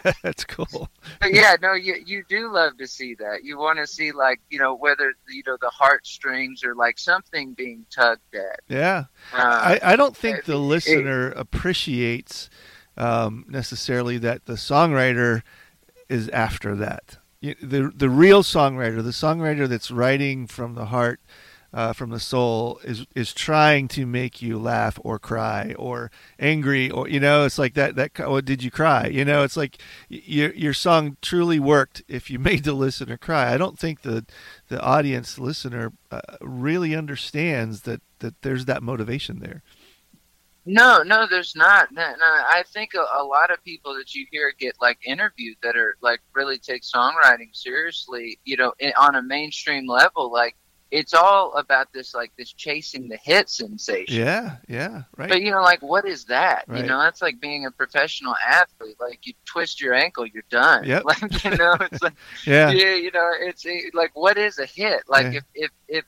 that's 0.22 0.44
cool 0.44 0.90
But 1.18 1.32
yeah, 1.32 1.56
no, 1.62 1.72
you 1.72 1.96
you 2.04 2.24
do 2.28 2.52
love 2.52 2.76
to 2.76 2.86
see 2.86 3.14
that. 3.14 3.42
You 3.42 3.56
want 3.58 3.78
to 3.78 3.86
see 3.86 4.12
like 4.12 4.40
you 4.50 4.58
know 4.58 4.74
whether 4.74 5.14
you 5.30 5.42
know 5.46 5.56
the 5.62 5.70
heartstrings 5.70 6.62
or 6.62 6.74
like 6.74 6.98
something 6.98 7.54
being 7.54 7.86
tugged 7.90 8.34
at. 8.34 8.60
yeah 8.68 9.04
Uh, 9.32 9.38
I, 9.38 9.80
I 9.82 9.96
don't 9.96 10.14
think 10.14 10.44
the 10.44 10.56
it- 10.56 10.58
listener 10.58 11.30
appreciates 11.30 12.50
um, 12.98 13.46
necessarily 13.48 14.18
that 14.18 14.44
the 14.44 14.54
songwriter 14.54 15.40
is 16.10 16.28
after 16.28 16.76
that. 16.76 17.16
The 17.40 17.90
the 17.94 18.10
real 18.10 18.42
songwriter, 18.42 19.02
the 19.02 19.10
songwriter 19.10 19.66
that's 19.66 19.90
writing 19.90 20.46
from 20.46 20.74
the 20.74 20.86
heart, 20.86 21.20
uh, 21.72 21.92
from 21.92 22.10
the 22.10 22.20
soul, 22.20 22.80
is 22.84 23.06
is 23.14 23.32
trying 23.32 23.88
to 23.88 24.06
make 24.06 24.42
you 24.42 24.58
laugh 24.58 24.98
or 25.02 25.18
cry 25.18 25.74
or 25.78 26.10
angry 26.38 26.90
or 26.90 27.08
you 27.08 27.20
know, 27.20 27.44
it's 27.44 27.58
like 27.58 27.74
that 27.74 27.96
that 27.96 28.12
oh, 28.20 28.40
did 28.40 28.62
you 28.62 28.70
cry? 28.70 29.06
You 29.06 29.24
know, 29.24 29.42
it's 29.44 29.56
like 29.56 29.78
your 30.08 30.52
your 30.54 30.74
song 30.74 31.16
truly 31.22 31.58
worked 31.58 32.02
if 32.08 32.30
you 32.30 32.38
made 32.50 32.64
the 32.64 32.72
listener 32.72 33.16
cry. 33.16 33.52
I 33.52 33.58
don't 33.58 33.78
think 33.78 34.02
the 34.02 34.26
the 34.68 34.80
audience 34.80 35.38
listener 35.38 35.92
uh, 36.10 36.20
really 36.40 36.94
understands 36.94 37.82
that 37.82 38.02
that 38.18 38.42
there's 38.42 38.64
that 38.66 38.82
motivation 38.82 39.40
there. 39.40 39.62
No, 40.66 41.02
no, 41.02 41.26
there's 41.26 41.56
not. 41.56 41.90
No, 41.90 42.02
no, 42.02 42.26
I 42.26 42.62
think 42.72 42.92
a, 42.94 43.00
a 43.18 43.24
lot 43.24 43.50
of 43.50 43.64
people 43.64 43.94
that 43.94 44.14
you 44.14 44.26
hear 44.30 44.52
get 44.58 44.76
like 44.80 44.98
interviewed 45.04 45.56
that 45.62 45.76
are 45.76 45.96
like 46.02 46.20
really 46.34 46.58
take 46.58 46.82
songwriting 46.82 47.54
seriously. 47.54 48.38
You 48.44 48.56
know, 48.58 48.72
on 48.98 49.16
a 49.16 49.22
mainstream 49.22 49.86
level, 49.86 50.30
like 50.30 50.56
it's 50.90 51.14
all 51.14 51.52
about 51.54 51.92
this 51.92 52.14
like 52.14 52.32
this 52.36 52.52
chasing 52.52 53.08
the 53.08 53.16
hit 53.16 53.48
sensation. 53.48 54.14
Yeah, 54.24 54.56
yeah, 54.68 55.02
right. 55.16 55.28
But 55.28 55.42
you 55.42 55.50
know, 55.50 55.62
like 55.62 55.82
what 55.82 56.04
is 56.06 56.24
that? 56.26 56.64
Right. 56.66 56.80
You 56.80 56.86
know, 56.86 56.98
that's 57.00 57.22
like 57.22 57.40
being 57.40 57.66
a 57.66 57.70
professional 57.70 58.34
athlete. 58.46 58.96
Like 59.00 59.26
you 59.26 59.34
twist 59.44 59.80
your 59.80 59.94
ankle, 59.94 60.26
you're 60.26 60.44
done. 60.50 60.84
Yep. 60.84 61.04
Like 61.10 61.44
you 61.44 61.50
know, 61.56 61.74
it's 61.80 62.02
like 62.02 62.14
yeah, 62.46 62.70
yeah, 62.70 62.94
you 62.94 63.10
know, 63.12 63.30
it's 63.40 63.64
it, 63.66 63.94
like 63.94 64.10
what 64.14 64.36
is 64.38 64.58
a 64.58 64.66
hit? 64.66 65.02
Like 65.08 65.32
Yeah. 65.32 65.40
if 65.40 65.44
if 65.54 65.70
if 65.88 66.04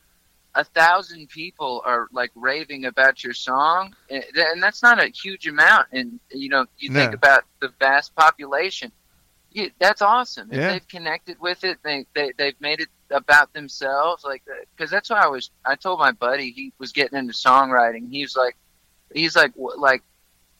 a 0.54 0.64
thousand 0.64 1.28
people 1.30 1.80
are 1.84 2.08
like 2.12 2.30
raving 2.34 2.84
about 2.84 3.24
your 3.24 3.32
song, 3.32 3.94
eh, 4.10 4.20
and 4.36 4.62
that's 4.62 4.82
not 4.82 5.02
a 5.02 5.06
huge 5.08 5.46
amount. 5.46 5.88
And 5.92 6.20
you 6.30 6.48
know, 6.48 6.66
you 6.78 6.90
think 6.92 7.14
about 7.14 7.44
the 7.60 7.72
vast 7.78 8.14
population. 8.14 8.92
You, 9.54 9.70
that's 9.78 10.00
awesome. 10.02 10.50
If 10.50 10.58
Yeah. 10.58 10.72
they've 10.72 10.88
connected 10.88 11.38
with 11.40 11.62
it, 11.64 11.78
they, 11.84 12.06
they 12.14 12.32
they've 12.38 12.60
made 12.60 12.80
it 12.80 12.88
about 13.12 13.52
themselves. 13.52 14.24
Like, 14.24 14.42
uh, 14.50 14.64
because 14.76 14.90
that's 14.90 15.10
why 15.10 15.20
I 15.20 15.28
was. 15.28 15.50
I 15.64 15.76
told 15.76 15.98
my 15.98 16.12
buddy 16.12 16.50
he 16.50 16.72
was 16.78 16.92
getting 16.92 17.18
into 17.18 17.32
songwriting. 17.32 18.10
He 18.10 18.22
was 18.22 18.36
like, 18.36 18.56
he's 19.14 19.36
like, 19.36 19.52
like, 19.56 20.02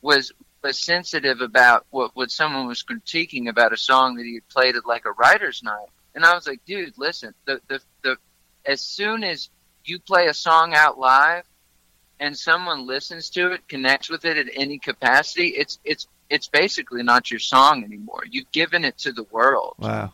was 0.01 0.33
was 0.63 0.79
sensitive 0.79 1.41
about 1.41 1.87
what 1.91 2.15
what 2.15 2.31
someone 2.31 2.67
was 2.67 2.85
critiquing 2.85 3.49
about 3.49 3.73
a 3.73 3.77
song 3.77 4.17
that 4.17 4.25
he 4.25 4.35
had 4.35 4.49
played 4.49 4.77
at 4.77 4.87
like 4.87 5.05
a 5.05 5.13
writer's 5.13 5.63
night. 5.63 5.89
And 6.15 6.25
I 6.25 6.35
was 6.35 6.47
like, 6.47 6.65
dude, 6.65 6.95
listen, 6.97 7.35
the 7.47 7.61
the 7.69 7.81
the 8.03 8.17
as 8.65 8.81
soon 8.81 9.25
as 9.25 9.49
you 9.85 9.99
play 9.99 10.27
a 10.27 10.35
song 10.35 10.75
out 10.75 10.99
live 10.99 11.45
and 12.21 12.37
someone 12.37 12.87
listens 12.87 13.31
to 13.31 13.53
it, 13.53 13.67
connects 13.67 14.09
with 14.09 14.25
it 14.25 14.39
in 14.39 14.49
any 14.51 14.79
capacity, 14.79 15.49
it's 15.49 15.79
it's 15.85 16.07
it's 16.31 16.49
basically 16.49 17.03
not 17.03 17.31
your 17.31 17.41
song 17.41 17.85
anymore. 17.85 18.23
You've 18.31 18.51
given 18.53 18.85
it 18.85 18.99
to 18.99 19.13
the 19.13 19.25
world. 19.25 19.75
wow, 19.79 20.13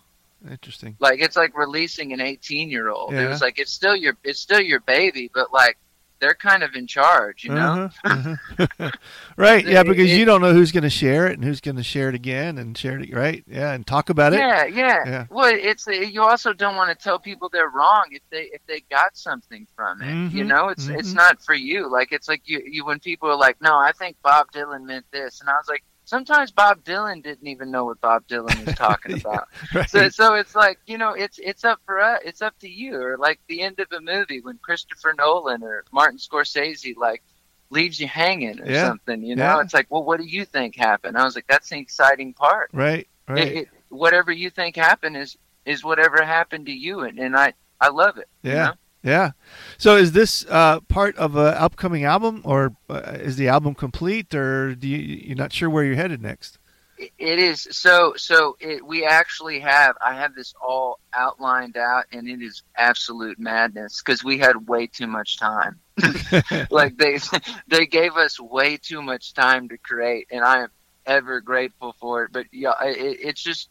Interesting. 0.51 0.96
Like 1.01 1.20
it's 1.20 1.37
like 1.37 1.57
releasing 1.57 2.12
an 2.12 2.20
18 2.20 2.70
year 2.70 2.90
old. 2.90 3.14
It 3.14 3.29
was 3.29 3.40
like 3.40 3.59
it's 3.59 3.72
still 3.72 3.96
your 3.96 4.16
it's 4.24 4.38
still 4.40 4.61
your 4.61 4.81
baby, 4.81 5.31
but 5.35 5.53
like 5.53 5.77
they're 6.20 6.35
kind 6.35 6.64
of 6.64 6.74
in 6.74 6.87
charge, 6.87 7.44
you 7.44 7.51
know. 7.51 7.90
Uh-huh, 8.05 8.37
uh-huh. 8.59 8.90
right. 9.37 9.64
Yeah, 9.68 9.83
because 9.85 10.16
you 10.16 10.24
don't 10.24 10.40
know 10.40 10.53
who's 10.53 10.72
going 10.72 10.83
to 10.83 10.90
share 10.90 11.29
it 11.29 11.35
and 11.35 11.44
who's 11.44 11.61
going 11.61 11.77
to 11.77 11.83
share 11.85 12.09
it 12.09 12.14
again 12.16 12.59
and 12.59 12.77
share 12.77 12.98
it. 12.98 13.14
Right. 13.14 13.44
Yeah, 13.46 13.72
and 13.72 13.87
talk 13.87 14.11
about 14.11 14.33
it. 14.33 14.38
Yeah, 14.40 14.64
yeah, 14.64 15.05
Yeah. 15.07 15.27
Well, 15.31 15.53
it's 15.55 15.87
you 15.87 16.22
also 16.22 16.53
don't 16.53 16.74
want 16.77 16.96
to 16.96 17.01
tell 17.03 17.18
people 17.18 17.48
they're 17.53 17.68
wrong 17.70 18.07
if 18.11 18.22
they 18.31 18.44
if 18.53 18.61
they 18.66 18.81
got 18.90 19.16
something 19.16 19.66
from 19.77 20.03
it. 20.03 20.33
You 20.33 20.44
Mhm, 20.44 20.48
know, 20.48 20.68
it's 20.68 20.88
it's 20.88 21.12
mhm. 21.12 21.16
not 21.16 21.42
for 21.44 21.55
you. 21.55 21.88
Like 21.90 22.11
it's 22.12 22.29
like 22.29 22.42
you 22.46 22.62
you 22.66 22.85
when 22.85 22.98
people 22.98 23.29
are 23.31 23.37
like, 23.37 23.61
no, 23.61 23.77
I 23.77 23.92
think 23.92 24.16
Bob 24.22 24.51
Dylan 24.53 24.85
meant 24.85 25.07
this, 25.12 25.40
and 25.40 25.48
I 25.48 25.55
was 25.55 25.68
like, 25.68 25.85
sometimes 26.09 26.51
Bob 26.51 26.83
Dylan 26.85 27.23
didn't 27.23 27.47
even 27.47 27.71
know 27.71 27.85
what 27.85 28.01
Bob 28.01 28.27
Dylan 28.27 28.64
was 28.66 28.75
talking 28.75 29.21
about. 29.21 29.49
Right. 29.75 29.88
So 29.90 30.09
so 30.09 30.35
it's 30.35 30.55
like 30.55 30.79
you 30.87 30.97
know 30.99 31.12
it's 31.12 31.38
it's 31.38 31.64
up 31.64 31.81
for 31.85 32.01
us. 32.01 32.21
It's 32.25 32.42
up 32.42 32.59
to 32.61 32.68
you. 32.68 32.97
Or 32.97 33.16
like 33.18 33.38
the 33.49 33.61
end 33.61 33.79
of 33.79 33.88
a 33.92 34.01
movie 34.01 34.40
when 34.40 34.59
Christopher 34.59 35.14
Nolan 35.16 35.62
or 35.62 35.85
Martin 35.92 36.18
Scorsese 36.18 36.97
like 36.97 37.23
leaves 37.71 38.01
you 38.01 38.09
hanging 38.09 38.61
or 38.61 38.66
Yeah, 38.66 38.87
something. 38.88 39.23
You 39.23 39.37
know, 39.37 39.44
yeah. 39.44 39.61
it's 39.61 39.75
like, 39.75 39.87
well, 39.90 40.03
what 40.03 40.18
do 40.21 40.27
you 40.27 40.44
think 40.47 40.75
happened? 40.75 41.16
I 41.18 41.25
was 41.25 41.35
like, 41.35 41.47
that's 41.49 41.68
the 41.68 41.79
exciting 41.79 42.33
part 42.33 42.71
right. 42.73 43.07
Right. 43.29 43.47
it, 43.47 43.57
it, 43.59 43.68
whatever 43.90 44.33
you 44.33 44.49
think 44.51 44.75
happened 44.77 45.16
is 45.16 45.37
is 45.66 45.85
whatever 45.85 46.23
happened 46.25 46.64
to 46.66 46.73
you 46.73 47.01
and, 47.01 47.18
and 47.18 47.37
i 47.37 47.53
i 47.79 47.88
love 47.90 48.16
it 48.16 48.27
you 48.42 48.53
Yeah. 48.53 48.64
know? 48.68 48.73
Yeah. 49.03 49.33
So 49.77 49.97
is 49.97 50.13
this 50.13 50.45
uh, 50.49 50.81
part 50.81 51.17
of 51.17 51.37
an 51.37 51.55
upcoming 51.55 52.05
album, 52.05 52.43
or 52.45 52.75
uh, 52.91 53.17
is 53.21 53.37
the 53.37 53.49
album 53.49 53.75
complete, 53.75 54.35
or 54.35 54.75
do 54.75 54.89
you 54.89 54.99
you're 54.99 55.37
not 55.37 55.53
sure 55.53 55.71
where 55.71 55.85
you're 55.85 55.97
headed 55.97 56.21
next? 56.21 56.59
It- 56.99 57.39
is 57.39 57.69
so 57.71 58.15
so 58.17 58.57
it, 58.59 58.85
we 58.85 59.05
actually 59.05 59.61
have 59.61 59.97
i 60.05 60.15
have 60.15 60.35
this 60.35 60.53
all 60.61 60.99
outlined 61.15 61.77
out 61.77 62.07
and 62.11 62.29
it 62.29 62.43
is 62.43 62.65
absolute 62.77 63.39
madness 63.39 64.03
because 64.03 64.25
we 64.25 64.39
had 64.39 64.67
way 64.69 64.89
too 64.89 65.07
much 65.07 65.39
time 65.39 65.79
like 66.71 66.97
they 66.99 67.21
they 67.69 67.87
gave 67.87 68.17
us 68.17 68.41
way 68.41 68.77
too 68.77 69.01
much 69.01 69.33
time 69.35 69.69
to 69.69 69.79
create 69.79 70.27
and 70.33 70.45
i 70.45 70.63
am 70.63 70.71
ever 71.07 71.41
grateful 71.41 71.95
for 72.01 72.25
it 72.25 72.33
but 72.33 72.47
yeah 72.51 72.73
it, 72.83 73.19
it's 73.23 73.43
just 73.43 73.71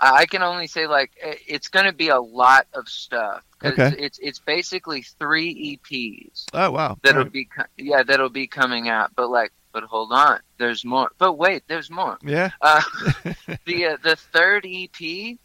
i 0.00 0.26
can 0.26 0.42
only 0.42 0.66
say 0.66 0.88
like 0.88 1.12
it's 1.46 1.68
going 1.68 1.86
to 1.86 1.92
be 1.92 2.08
a 2.08 2.20
lot 2.20 2.66
of 2.74 2.88
stuff 2.88 3.44
Okay. 3.64 3.94
it's 3.98 4.18
it's 4.22 4.38
basically 4.38 5.02
three 5.02 5.80
eps 5.90 6.44
Oh 6.52 6.70
wow. 6.70 6.96
that'll 7.02 7.24
right. 7.24 7.32
be 7.32 7.44
co- 7.46 7.64
yeah 7.76 8.02
that'll 8.04 8.28
be 8.28 8.46
coming 8.46 8.88
out 8.88 9.10
but 9.16 9.30
like 9.30 9.52
but 9.72 9.82
hold 9.84 10.12
on 10.12 10.38
there's 10.58 10.84
more 10.84 11.10
but 11.18 11.34
wait 11.34 11.62
there's 11.68 11.90
more 11.90 12.18
Yeah. 12.22 12.50
uh, 12.62 12.80
the 13.66 13.86
uh, 13.86 13.96
the 14.02 14.16
third 14.32 14.64
ep 14.66 15.36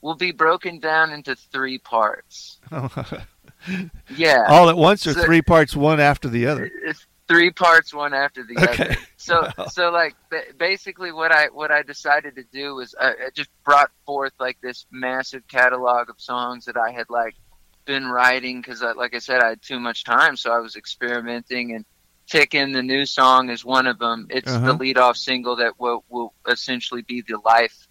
will 0.00 0.16
be 0.16 0.32
broken 0.32 0.80
down 0.80 1.12
into 1.12 1.36
three 1.36 1.78
parts 1.78 2.58
yeah 4.16 4.44
All 4.48 4.68
at 4.68 4.76
once, 4.76 5.06
or 5.06 5.12
So- 5.14 5.22
three 5.22 5.42
parts, 5.42 5.76
one 5.76 6.00
after 6.00 6.28
the 6.28 6.46
other. 6.46 6.68
It's 6.84 7.06
three 7.28 7.50
parts 7.52 7.94
one 7.94 8.12
after 8.12 8.42
the 8.42 8.58
Okay. 8.58 8.84
other 8.84 8.96
so 9.16 9.48
so 9.70 9.90
like 9.90 10.14
basically 10.58 11.12
what 11.12 11.30
i 11.30 11.46
what 11.46 11.70
i 11.70 11.80
decided 11.80 12.34
to 12.34 12.42
do 12.52 12.74
was 12.74 12.94
I, 13.00 13.10
I 13.10 13.30
just 13.32 13.48
brought 13.64 13.90
forth 14.04 14.32
like 14.40 14.58
this 14.60 14.86
massive 14.90 15.46
catalog 15.46 16.10
of 16.10 16.20
songs 16.20 16.64
that 16.64 16.76
i 16.76 16.90
had 16.90 17.08
like 17.08 17.36
been 17.84 18.06
writing 18.06 18.60
because 18.60 18.82
like 18.96 19.14
i 19.14 19.18
said 19.18 19.40
i 19.42 19.48
had 19.50 19.62
too 19.62 19.78
much 19.80 20.04
time 20.04 20.36
so 20.36 20.52
i 20.52 20.58
was 20.58 20.76
experimenting 20.76 21.74
and 21.74 21.84
Tickin, 22.30 22.72
the 22.72 22.82
new 22.82 23.04
song 23.04 23.50
is 23.50 23.64
one 23.64 23.86
of 23.86 23.98
them 23.98 24.26
it's 24.30 24.54
Uh-huh. 24.54 24.66
the 24.66 24.72
lead 24.74 24.96
off 24.98 25.16
single 25.16 25.56
that 25.56 25.78
will 25.78 26.04
will 26.08 26.32
essentially 26.48 27.02
be 27.02 27.22
the 27.26 27.38
life 27.44 27.88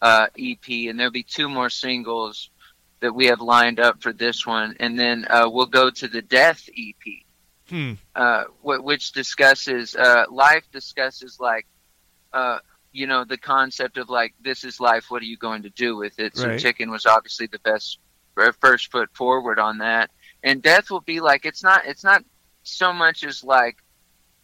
uh, 0.00 0.26
ep 0.38 0.68
and 0.68 0.98
there'll 0.98 1.12
be 1.12 1.22
two 1.22 1.48
more 1.48 1.70
singles 1.70 2.50
that 3.00 3.14
we 3.14 3.26
have 3.26 3.40
lined 3.40 3.78
up 3.80 4.02
for 4.02 4.12
this 4.12 4.46
one 4.46 4.74
and 4.80 4.98
then 4.98 5.24
uh, 5.28 5.48
we'll 5.50 5.66
go 5.66 5.90
to 5.90 6.08
the 6.08 6.22
death 6.22 6.68
ep 6.76 7.24
Hmm. 7.68 7.92
uh, 8.14 8.44
wh- 8.62 8.82
which 8.84 9.12
discusses 9.12 9.94
uh, 9.94 10.24
life 10.30 10.64
discusses 10.72 11.36
like 11.38 11.66
uh, 12.32 12.58
you 12.92 13.06
know 13.06 13.24
the 13.24 13.38
concept 13.38 13.98
of 13.98 14.08
like 14.08 14.34
this 14.40 14.64
is 14.64 14.80
life 14.80 15.06
what 15.10 15.22
are 15.22 15.26
you 15.26 15.36
going 15.36 15.62
to 15.62 15.70
do 15.70 15.96
with 15.96 16.18
it 16.18 16.36
so 16.36 16.48
Right. 16.48 16.58
Tickin' 16.58 16.90
was 16.90 17.06
obviously 17.06 17.46
the 17.46 17.58
best 17.60 17.98
first 18.60 18.90
foot 18.90 19.08
forward 19.14 19.58
on 19.58 19.78
that 19.78 20.10
and 20.42 20.62
death 20.62 20.90
will 20.90 21.00
be 21.00 21.20
like 21.20 21.44
it's 21.44 21.62
not 21.62 21.84
it's 21.86 22.04
not 22.04 22.22
so 22.62 22.92
much 22.92 23.24
as 23.24 23.42
like 23.44 23.76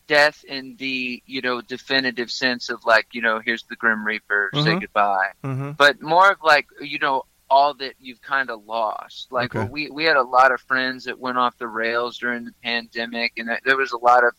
death 0.06 0.44
in 0.44 0.76
the 0.78 1.22
you 1.26 1.40
know 1.40 1.60
definitive 1.62 2.30
sense 2.30 2.68
of 2.68 2.84
like 2.84 3.06
you 3.12 3.22
know 3.22 3.40
here's 3.42 3.64
the 3.64 3.76
grim 3.76 4.04
reaper 4.04 4.50
say 4.54 4.60
Mhm. 4.74 4.80
goodbye 4.80 5.30
hmm 5.42 5.70
but 5.78 6.00
more 6.02 6.30
of 6.32 6.38
like 6.42 6.66
you 6.80 6.98
know 6.98 7.22
all 7.50 7.74
that 7.74 7.94
you've 7.98 8.20
kind 8.20 8.50
of 8.50 8.64
lost 8.66 9.28
like 9.30 9.54
Okay. 9.54 9.68
we 9.70 9.90
we 9.90 10.04
had 10.04 10.16
a 10.16 10.22
lot 10.22 10.52
of 10.52 10.60
friends 10.62 11.04
that 11.04 11.18
went 11.18 11.38
off 11.38 11.56
the 11.58 11.68
rails 11.68 12.18
during 12.18 12.44
the 12.44 12.54
pandemic 12.62 13.32
and 13.38 13.48
there- 13.64 13.76
was 13.76 13.92
a 13.92 13.98
lot 13.98 14.24
of 14.24 14.32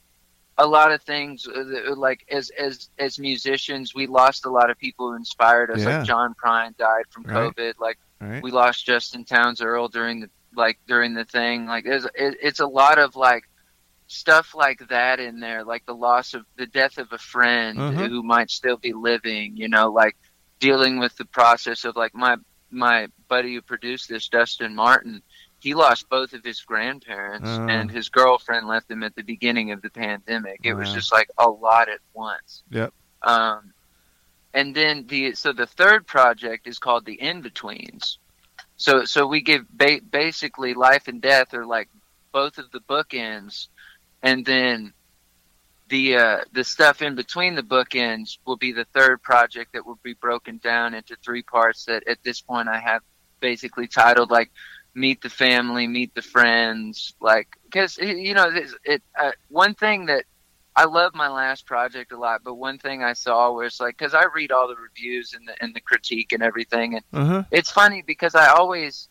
a 0.57 0.65
lot 0.65 0.91
of 0.91 1.01
things 1.01 1.45
uh, 1.47 1.63
that, 1.63 1.97
like 1.97 2.25
as 2.29 2.49
as 2.51 2.89
as 2.97 3.17
musicians 3.19 3.93
we 3.95 4.07
lost 4.07 4.45
a 4.45 4.49
lot 4.49 4.69
of 4.69 4.77
people 4.77 5.09
who 5.09 5.15
inspired 5.15 5.69
us 5.71 5.79
Yeah. 5.81 5.97
like 5.99 6.05
john 6.07 6.33
prine 6.41 6.75
died 6.77 7.05
from 7.09 7.23
Right. 7.23 7.51
covid 7.55 7.73
like 7.79 7.97
Right. 8.21 8.41
we 8.41 8.51
lost 8.51 8.85
justin 8.85 9.25
townes 9.25 9.61
earle 9.61 9.87
during 9.89 10.21
the 10.21 10.29
like 10.55 10.79
during 10.87 11.13
the 11.13 11.25
thing 11.25 11.65
like 11.65 11.83
there's 11.83 12.05
it, 12.05 12.37
it's 12.41 12.61
a 12.61 12.67
lot 12.67 12.97
of 12.97 13.15
like 13.15 13.43
stuff 14.07 14.53
like 14.55 14.87
that 14.89 15.19
in 15.19 15.39
there 15.39 15.63
like 15.63 15.85
the 15.85 15.95
loss 15.95 16.33
of 16.33 16.45
the 16.57 16.65
death 16.67 16.97
of 16.97 17.11
a 17.11 17.17
friend 17.17 17.77
Mhm. 17.77 18.07
who 18.07 18.23
might 18.23 18.49
still 18.51 18.77
be 18.77 18.93
living 18.93 19.57
you 19.57 19.67
know 19.67 19.91
like 19.91 20.15
dealing 20.59 20.99
with 20.99 21.15
the 21.17 21.25
process 21.25 21.83
of 21.85 21.95
like 21.95 22.13
my 22.15 22.37
my 22.71 23.07
buddy 23.27 23.55
who 23.55 23.61
produced 23.61 24.07
this 24.09 24.29
dustin 24.29 24.75
martin 24.75 25.21
he 25.59 25.73
lost 25.73 26.07
both 26.09 26.33
of 26.33 26.43
his 26.43 26.61
grandparents 26.61 27.49
Oh. 27.49 27.67
and 27.67 27.89
his 27.91 28.09
girlfriend 28.09 28.67
left 28.67 28.89
him 28.89 29.03
at 29.03 29.15
the 29.15 29.23
beginning 29.23 29.71
of 29.71 29.81
the 29.81 29.89
pandemic 29.89 30.61
it 30.63 30.73
was 30.75 30.93
just 30.93 31.11
like 31.11 31.29
a 31.37 31.49
lot 31.49 31.89
at 31.89 31.99
once 32.13 32.63
Yep. 32.69 32.93
um 33.23 33.73
and 34.55 34.73
then 34.73 35.05
the 35.07 35.33
so 35.35 35.53
the 35.53 35.67
third 35.67 36.07
project 36.07 36.67
is 36.67 36.79
called 36.79 37.05
the 37.05 37.21
in 37.21 37.41
betweens 37.41 38.17
so 38.77 39.05
so 39.05 39.27
we 39.27 39.41
give 39.41 39.65
ba- 39.69 40.01
basically 40.09 40.73
life 40.73 41.07
and 41.07 41.21
death 41.21 41.53
are 41.53 41.65
like 41.65 41.89
both 42.35 42.57
of 42.57 42.69
the 42.71 42.81
bookends. 42.81 43.69
And 44.21 44.45
then 44.45 44.93
the 45.87 46.17
uh, 46.17 46.39
the 46.51 46.65
stuff 46.65 47.01
in 47.01 47.15
between 47.15 47.55
the 47.55 47.63
bookends 47.63 48.37
will 48.45 48.57
be 48.57 48.73
the 48.73 48.85
third 48.93 49.23
project 49.23 49.71
that 49.73 49.85
will 49.85 49.99
be 50.03 50.15
broken 50.15 50.57
down 50.57 50.93
into 50.93 51.15
three 51.23 51.43
parts 51.43 51.85
that 51.85 52.05
at 52.07 52.21
this 52.23 52.41
point 52.41 52.67
I 52.67 52.79
have 52.79 53.01
basically 53.39 53.87
titled 53.87 54.31
like 54.31 54.51
meet 54.93 55.21
the 55.21 55.29
family, 55.29 55.87
meet 55.87 56.13
the 56.13 56.21
friends, 56.21 57.13
like 57.21 57.47
because 57.63 57.97
you 57.97 58.33
know 58.33 58.51
this, 58.51 58.75
it 58.83 59.01
uh, 59.17 59.31
one 59.47 59.75
thing 59.75 60.07
that 60.07 60.25
I 60.75 60.85
love 60.85 61.15
my 61.15 61.29
last 61.29 61.65
project 61.65 62.11
a 62.11 62.17
lot, 62.17 62.41
but 62.43 62.55
one 62.55 62.77
thing 62.77 63.01
I 63.03 63.13
saw 63.13 63.51
was 63.51 63.79
like 63.79 63.97
because 63.97 64.13
I 64.13 64.25
read 64.33 64.51
all 64.51 64.67
the 64.67 64.75
reviews 64.75 65.33
and 65.33 65.47
the 65.47 65.55
and 65.61 65.73
the 65.73 65.79
critique 65.81 66.33
and 66.33 66.43
everything, 66.43 66.95
and 66.95 67.03
Uh-huh. 67.13 67.43
it's 67.51 67.71
funny 67.71 68.01
because 68.01 68.35
I 68.35 68.47
always 68.49 69.07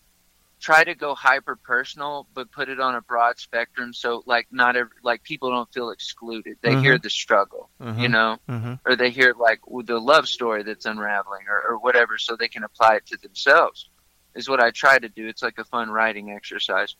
try 0.60 0.84
to 0.84 0.94
go 0.94 1.14
hyper 1.14 1.56
personal, 1.56 2.26
but 2.32 2.50
put 2.52 2.68
it 2.68 2.80
on 2.80 2.94
a 2.94 3.00
broad 3.02 3.38
spectrum. 3.38 3.92
So 3.92 4.22
like 4.26 4.46
not 4.50 4.76
every, 4.76 4.92
like 5.02 5.22
people 5.22 5.50
don't 5.50 5.70
feel 5.72 5.90
excluded. 5.90 6.56
They 6.62 6.74
Mhm. 6.74 6.80
hear 6.80 6.98
the 6.98 7.10
struggle, 7.10 7.70
Uh-huh. 7.80 8.00
you 8.00 8.08
know, 8.08 8.38
Uh-huh. 8.48 8.76
or 8.86 8.96
they 8.96 9.10
hear 9.10 9.34
like 9.38 9.60
the 9.84 9.98
love 10.00 10.26
story 10.28 10.62
that's 10.62 10.86
unraveling 10.86 11.46
or, 11.48 11.60
or 11.62 11.78
whatever, 11.78 12.18
so 12.18 12.36
they 12.36 12.48
can 12.48 12.64
apply 12.64 12.96
it 12.96 13.06
to 13.06 13.16
themselves. 13.18 13.90
Is 14.34 14.48
what 14.48 14.60
I 14.60 14.70
try 14.70 14.98
to 14.98 15.08
do. 15.08 15.28
It's 15.28 15.42
like 15.42 15.58
a 15.58 15.64
fun 15.64 15.90
writing 15.90 16.30
exercise. 16.30 16.94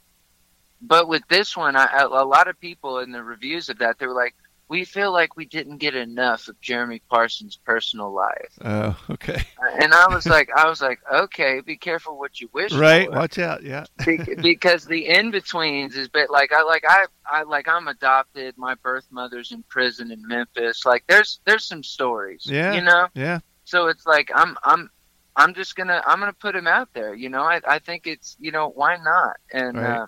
But 0.80 1.08
with 1.08 1.22
this 1.28 1.56
one, 1.56 1.76
I, 1.76 1.86
a 1.98 2.06
a 2.06 2.24
lot 2.24 2.48
of 2.48 2.60
people 2.60 2.98
in 3.00 3.10
the 3.12 3.22
reviews 3.22 3.68
of 3.68 3.78
that, 3.78 3.98
they 3.98 4.06
were 4.06 4.14
like, 4.14 4.34
"We 4.74 4.84
feel 4.84 5.12
like 5.12 5.36
we 5.36 5.44
didn't 5.44 5.76
get 5.76 5.94
enough 5.94 6.48
of 6.48 6.60
Jeremy 6.60 7.00
Parsons' 7.08 7.54
personal 7.54 8.12
life." 8.12 8.58
Oh, 8.64 8.96
okay. 9.08 9.40
and 9.80 9.94
I 9.94 10.08
was 10.12 10.26
like, 10.26 10.50
I 10.56 10.68
was 10.68 10.82
like, 10.82 10.98
okay, 11.12 11.60
be 11.60 11.76
careful 11.76 12.18
what 12.18 12.40
you 12.40 12.48
wish 12.52 12.72
for. 12.72 12.78
Right. 12.78 13.06
for. 13.06 13.14
Watch 13.14 13.38
out. 13.38 13.62
Yeah. 13.62 13.84
Be- 14.04 14.18
because 14.42 14.84
the 14.84 15.06
in 15.06 15.30
betweens 15.30 15.94
is 15.94 16.08
bit 16.08 16.28
like 16.28 16.52
I 16.52 16.64
like 16.64 16.82
I 16.88 17.06
I 17.24 17.44
like 17.44 17.68
I'm 17.68 17.86
adopted. 17.86 18.58
My 18.58 18.74
birth 18.74 19.06
mother's 19.12 19.52
in 19.52 19.62
prison 19.68 20.10
in 20.10 20.26
Memphis. 20.26 20.84
Like 20.84 21.04
there's 21.06 21.38
there's 21.44 21.62
some 21.62 21.84
stories. 21.84 22.42
Yeah. 22.44 22.72
You 22.74 22.82
know. 22.82 23.06
Yeah. 23.14 23.38
So 23.66 23.86
it's 23.86 24.06
like 24.06 24.32
I'm 24.34 24.56
I'm 24.64 24.90
I'm 25.36 25.54
just 25.54 25.76
gonna 25.76 26.02
I'm 26.04 26.18
gonna 26.18 26.32
put 26.32 26.56
him 26.56 26.66
out 26.66 26.88
there. 26.94 27.14
You 27.14 27.28
know. 27.28 27.42
I 27.44 27.60
I 27.64 27.78
think 27.78 28.08
it's 28.08 28.36
you 28.40 28.50
know 28.50 28.70
why 28.70 28.96
not 28.96 29.36
and. 29.52 29.76
Right. 29.78 29.98
uh 29.98 30.06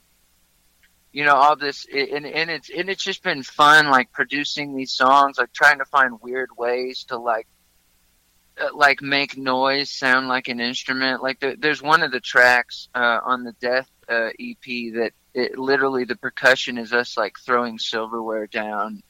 you 1.13 1.25
know 1.25 1.35
all 1.35 1.57
this 1.57 1.87
and, 1.93 2.27
and 2.27 2.51
it's 2.51 2.69
and 2.71 2.89
it's 2.91 3.03
just 3.03 3.23
been 3.23 3.43
fun 3.43 3.89
like 3.89 4.13
producing 4.13 4.77
these 4.77 4.93
songs 4.93 5.39
like 5.39 5.53
trying 5.53 5.79
to 5.79 5.85
find 5.87 6.21
weird 6.21 6.51
ways 6.57 7.05
to 7.05 7.17
like 7.17 7.47
uh, 8.61 8.69
like 8.75 9.01
make 9.03 9.37
noise 9.37 9.91
sound 9.91 10.29
like 10.29 10.49
an 10.49 10.61
instrument 10.61 11.23
like 11.23 11.39
there, 11.41 11.57
there's 11.57 11.83
one 11.83 12.03
of 12.03 12.11
the 12.13 12.21
tracks 12.21 12.89
uh, 12.95 13.21
on 13.25 13.45
the 13.45 13.53
death 13.61 13.89
uh, 14.09 14.29
ep 14.39 14.65
that 14.95 15.13
it 15.35 15.59
literally 15.59 16.05
the 16.05 16.17
percussion 16.17 16.79
is 16.79 16.93
us 16.93 17.17
like 17.17 17.35
throwing 17.39 17.79
silverware 17.79 18.47
down 18.47 19.03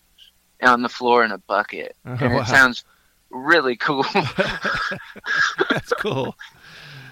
on 0.63 0.83
the 0.83 0.89
floor 0.89 1.25
in 1.25 1.33
a 1.33 1.39
bucket 1.39 1.95
Oh, 2.05 2.13
and 2.21 2.35
wow. 2.35 2.41
it 2.41 2.47
sounds 2.47 2.85
really 3.31 3.77
cool 3.77 4.05
That's 5.71 5.93
cool. 5.99 6.37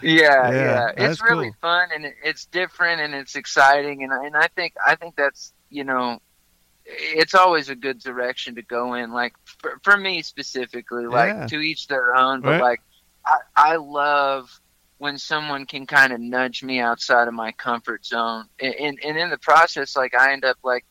Yeah, 0.04 0.50
Yeah, 0.50 0.52
yeah, 0.96 1.10
it's 1.10 1.22
really 1.22 1.46
cool. 1.50 1.56
fun 1.60 1.88
and 1.94 2.04
it, 2.04 2.14
it's 2.22 2.46
different 2.46 3.00
and 3.00 3.14
it's 3.14 3.34
exciting 3.36 4.02
and 4.04 4.12
and 4.12 4.36
I 4.36 4.48
think 4.48 4.74
I 4.86 4.94
think 4.96 5.16
that's 5.16 5.52
you 5.70 5.84
know, 5.84 6.18
it's 6.86 7.34
always 7.34 7.68
a 7.70 7.74
good 7.74 7.98
direction 8.00 8.54
to 8.56 8.62
go 8.62 8.94
in. 8.94 9.12
Like 9.12 9.32
for, 9.60 9.80
for 9.82 9.96
me 9.96 10.22
specifically, 10.22 11.06
like 11.06 11.30
Yeah. 11.34 11.46
to 11.46 11.58
each 11.60 11.86
their 11.88 12.14
own, 12.14 12.40
but 12.42 12.50
Right. 12.52 12.60
like 12.60 12.80
I, 13.26 13.36
I 13.56 13.76
love 13.76 14.48
when 14.98 15.18
someone 15.18 15.66
can 15.66 15.86
kind 15.86 16.12
of 16.12 16.20
nudge 16.20 16.62
me 16.62 16.78
outside 16.80 17.26
of 17.26 17.34
my 17.34 17.52
comfort 17.52 18.04
zone, 18.06 18.44
and, 18.60 18.74
and 18.74 18.98
and 19.04 19.18
in 19.18 19.30
the 19.30 19.38
process, 19.38 19.96
like 19.96 20.14
I 20.14 20.32
end 20.32 20.44
up 20.44 20.58
like 20.62 20.84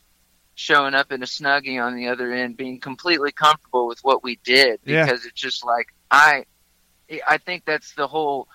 showing 0.56 0.94
up 0.94 1.10
in 1.10 1.22
a 1.22 1.26
snuggie 1.26 1.82
on 1.82 1.96
the 1.96 2.08
other 2.08 2.32
end, 2.32 2.56
being 2.56 2.78
completely 2.80 3.32
comfortable 3.32 3.86
with 3.86 3.98
what 4.02 4.22
we 4.22 4.36
did 4.44 4.80
Yeah. 4.84 5.04
because 5.06 5.24
it's 5.24 5.40
just 5.40 5.64
like 5.64 5.86
I, 6.10 6.44
I 7.26 7.38
think 7.38 7.64
that's 7.64 7.94
the 7.94 8.06
whole 8.06 8.46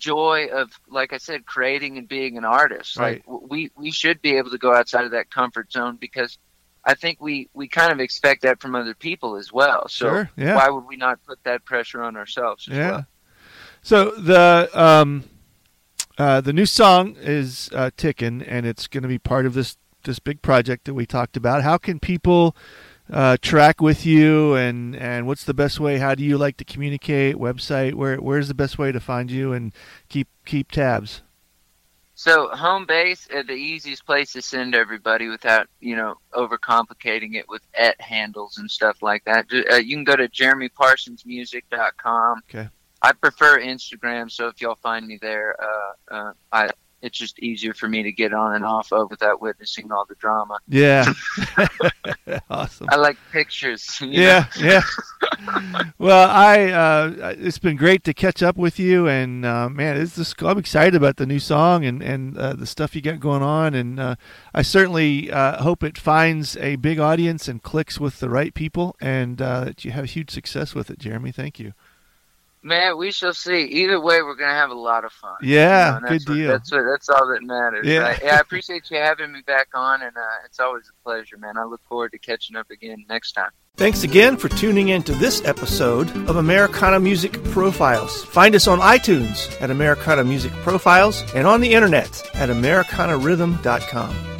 joy 0.00 0.48
of 0.52 0.70
like 0.88 1.12
I 1.12 1.18
said, 1.18 1.46
creating 1.46 1.98
and 1.98 2.08
being 2.08 2.36
an 2.38 2.44
artist. 2.44 2.96
Right. 2.96 3.22
Like 3.28 3.50
we 3.50 3.70
we 3.76 3.90
should 3.92 4.20
be 4.20 4.36
able 4.36 4.50
to 4.50 4.58
go 4.58 4.74
outside 4.74 5.04
of 5.04 5.12
that 5.12 5.30
comfort 5.30 5.70
zone 5.70 5.96
because 6.00 6.38
I 6.84 6.94
think 6.94 7.20
we 7.20 7.48
we 7.54 7.68
kind 7.68 7.92
of 7.92 8.00
expect 8.00 8.42
that 8.42 8.60
from 8.60 8.74
other 8.74 8.94
people 8.94 9.36
as 9.36 9.52
well. 9.52 9.86
So 9.88 10.06
Sure, 10.08 10.30
yeah. 10.36 10.56
why 10.56 10.68
would 10.70 10.86
we 10.86 10.96
not 10.96 11.22
put 11.24 11.38
that 11.44 11.64
pressure 11.64 12.02
on 12.02 12.16
ourselves 12.16 12.66
as 12.68 12.76
Yeah. 12.76 12.90
well? 12.90 13.06
So 13.82 14.10
the 14.10 14.68
um, 14.74 15.24
uh, 16.18 16.40
the 16.40 16.52
new 16.52 16.66
song 16.66 17.16
is 17.20 17.70
uh, 17.74 17.90
ticking, 17.96 18.42
and 18.42 18.66
it's 18.66 18.86
going 18.86 19.02
to 19.02 19.08
be 19.08 19.18
part 19.18 19.46
of 19.46 19.54
this 19.54 19.76
this 20.04 20.18
big 20.18 20.42
project 20.42 20.86
that 20.86 20.94
we 20.94 21.06
talked 21.06 21.36
about. 21.36 21.62
How 21.62 21.76
can 21.78 22.00
people 22.00 22.56
uh, 23.12 23.36
track 23.40 23.80
with 23.80 24.04
you, 24.06 24.54
and 24.54 24.94
and 24.96 25.26
what's 25.26 25.44
the 25.44 25.54
best 25.54 25.80
way? 25.80 25.98
How 25.98 26.14
do 26.14 26.22
you 26.22 26.38
like 26.38 26.56
to 26.58 26.64
communicate? 26.64 27.34
Website? 27.36 27.94
Where 27.94 28.18
where's 28.18 28.46
the 28.48 28.54
best 28.54 28.78
way 28.78 28.92
to 28.92 29.00
find 29.00 29.28
you 29.30 29.52
and 29.52 29.72
keep 30.08 30.28
keep 30.44 30.70
tabs? 30.70 31.22
So 32.14 32.48
home 32.48 32.84
base 32.84 33.26
is 33.28 33.46
the 33.46 33.54
easiest 33.54 34.04
place 34.04 34.34
to 34.34 34.42
send 34.42 34.74
everybody 34.74 35.28
without 35.28 35.68
you 35.80 35.96
know 35.96 36.16
overcomplicating 36.34 37.34
it 37.34 37.48
with 37.48 37.62
et 37.74 37.98
handles 38.00 38.58
and 38.58 38.70
stuff 38.70 39.02
like 39.02 39.24
that. 39.24 39.46
Uh, 39.52 39.76
you 39.76 39.96
can 39.96 40.04
go 40.04 40.16
to 40.16 40.28
jeremyparsonsmusic.com. 40.28 42.42
Okay. 42.48 42.68
I 43.02 43.12
prefer 43.12 43.60
Instagram, 43.60 44.30
so 44.30 44.48
if 44.48 44.60
y'all 44.60 44.74
find 44.74 45.06
me 45.06 45.18
there, 45.22 45.56
uh, 45.58 45.92
uh, 46.14 46.34
I 46.52 46.68
it's 47.02 47.18
just 47.18 47.38
easier 47.38 47.74
for 47.74 47.88
me 47.88 48.02
to 48.02 48.12
get 48.12 48.34
on 48.34 48.54
and 48.54 48.64
off 48.64 48.92
of 48.92 49.10
without 49.10 49.40
witnessing 49.40 49.90
all 49.90 50.04
the 50.06 50.14
drama. 50.16 50.58
Yeah, 50.68 51.12
awesome. 52.50 52.88
I 52.90 52.96
like 52.96 53.16
pictures. 53.32 53.98
Yeah, 54.10 54.46
yeah. 54.58 54.82
well, 55.98 56.28
I 56.28 56.70
uh, 56.70 57.34
it's 57.38 57.58
been 57.58 57.76
great 57.76 58.02
to 58.04 58.14
catch 58.14 58.42
up 58.42 58.56
with 58.56 58.78
you, 58.78 59.08
and 59.08 59.46
uh, 59.46 59.68
man, 59.68 59.96
it's 59.96 60.16
just, 60.16 60.42
I'm 60.42 60.58
excited 60.58 60.94
about 60.94 61.16
the 61.16 61.26
new 61.26 61.38
song 61.38 61.84
and 61.84 62.02
and 62.02 62.36
uh, 62.36 62.54
the 62.54 62.66
stuff 62.66 62.96
you 62.96 63.02
got 63.02 63.20
going 63.20 63.42
on, 63.42 63.74
and 63.74 64.00
uh, 64.00 64.16
I 64.52 64.62
certainly 64.62 65.30
uh, 65.30 65.62
hope 65.62 65.84
it 65.84 65.96
finds 65.96 66.56
a 66.56 66.76
big 66.76 66.98
audience 66.98 67.46
and 67.46 67.62
clicks 67.62 68.00
with 68.00 68.20
the 68.20 68.28
right 68.28 68.52
people, 68.52 68.96
and 69.00 69.40
uh, 69.40 69.64
that 69.64 69.84
you 69.84 69.92
have 69.92 70.06
huge 70.06 70.30
success 70.30 70.74
with 70.74 70.90
it, 70.90 70.98
Jeremy. 70.98 71.30
Thank 71.30 71.60
you. 71.60 71.72
Man, 72.62 72.98
we 72.98 73.10
shall 73.10 73.32
see. 73.32 73.62
Either 73.62 73.98
way, 73.98 74.20
we're 74.22 74.34
gonna 74.34 74.52
have 74.52 74.70
a 74.70 74.74
lot 74.74 75.04
of 75.04 75.12
fun. 75.12 75.36
Yeah, 75.42 75.96
and 75.96 76.04
that's 76.06 76.24
good 76.24 76.30
what- 76.30 76.36
deal. 76.36 76.48
That's 76.50 76.70
what, 76.72 76.82
that's 76.82 77.08
all 77.08 77.26
that 77.28 77.42
matters. 77.42 77.86
Yeah. 77.86 77.98
right? 78.00 78.20
yeah. 78.22 78.36
I 78.36 78.40
appreciate 78.40 78.90
you 78.90 78.98
having 78.98 79.32
me 79.32 79.40
back 79.46 79.68
on, 79.74 80.02
and 80.02 80.14
uh, 80.16 80.20
it's 80.44 80.60
always 80.60 80.84
a 80.88 81.02
pleasure, 81.02 81.38
man. 81.38 81.56
I 81.56 81.64
look 81.64 81.80
forward 81.88 82.12
to 82.12 82.18
catching 82.18 82.56
up 82.56 82.70
again 82.70 83.04
next 83.08 83.32
time. 83.32 83.50
Thanks 83.76 84.02
again 84.02 84.36
for 84.36 84.48
tuning 84.50 84.88
in 84.88 85.02
to 85.04 85.12
this 85.12 85.42
episode 85.46 86.10
of 86.28 86.36
Americana 86.36 87.00
Music 87.00 87.42
Profiles. 87.44 88.24
Find 88.24 88.54
us 88.54 88.66
on 88.66 88.78
iTunes 88.80 89.50
at 89.62 89.70
Americana 89.70 90.22
Music 90.22 90.52
Profiles 90.52 91.22
and 91.34 91.46
on 91.46 91.62
the 91.62 91.72
internet 91.72 92.22
at 92.34 92.50
AmericanaRhythm.com. 92.50 94.39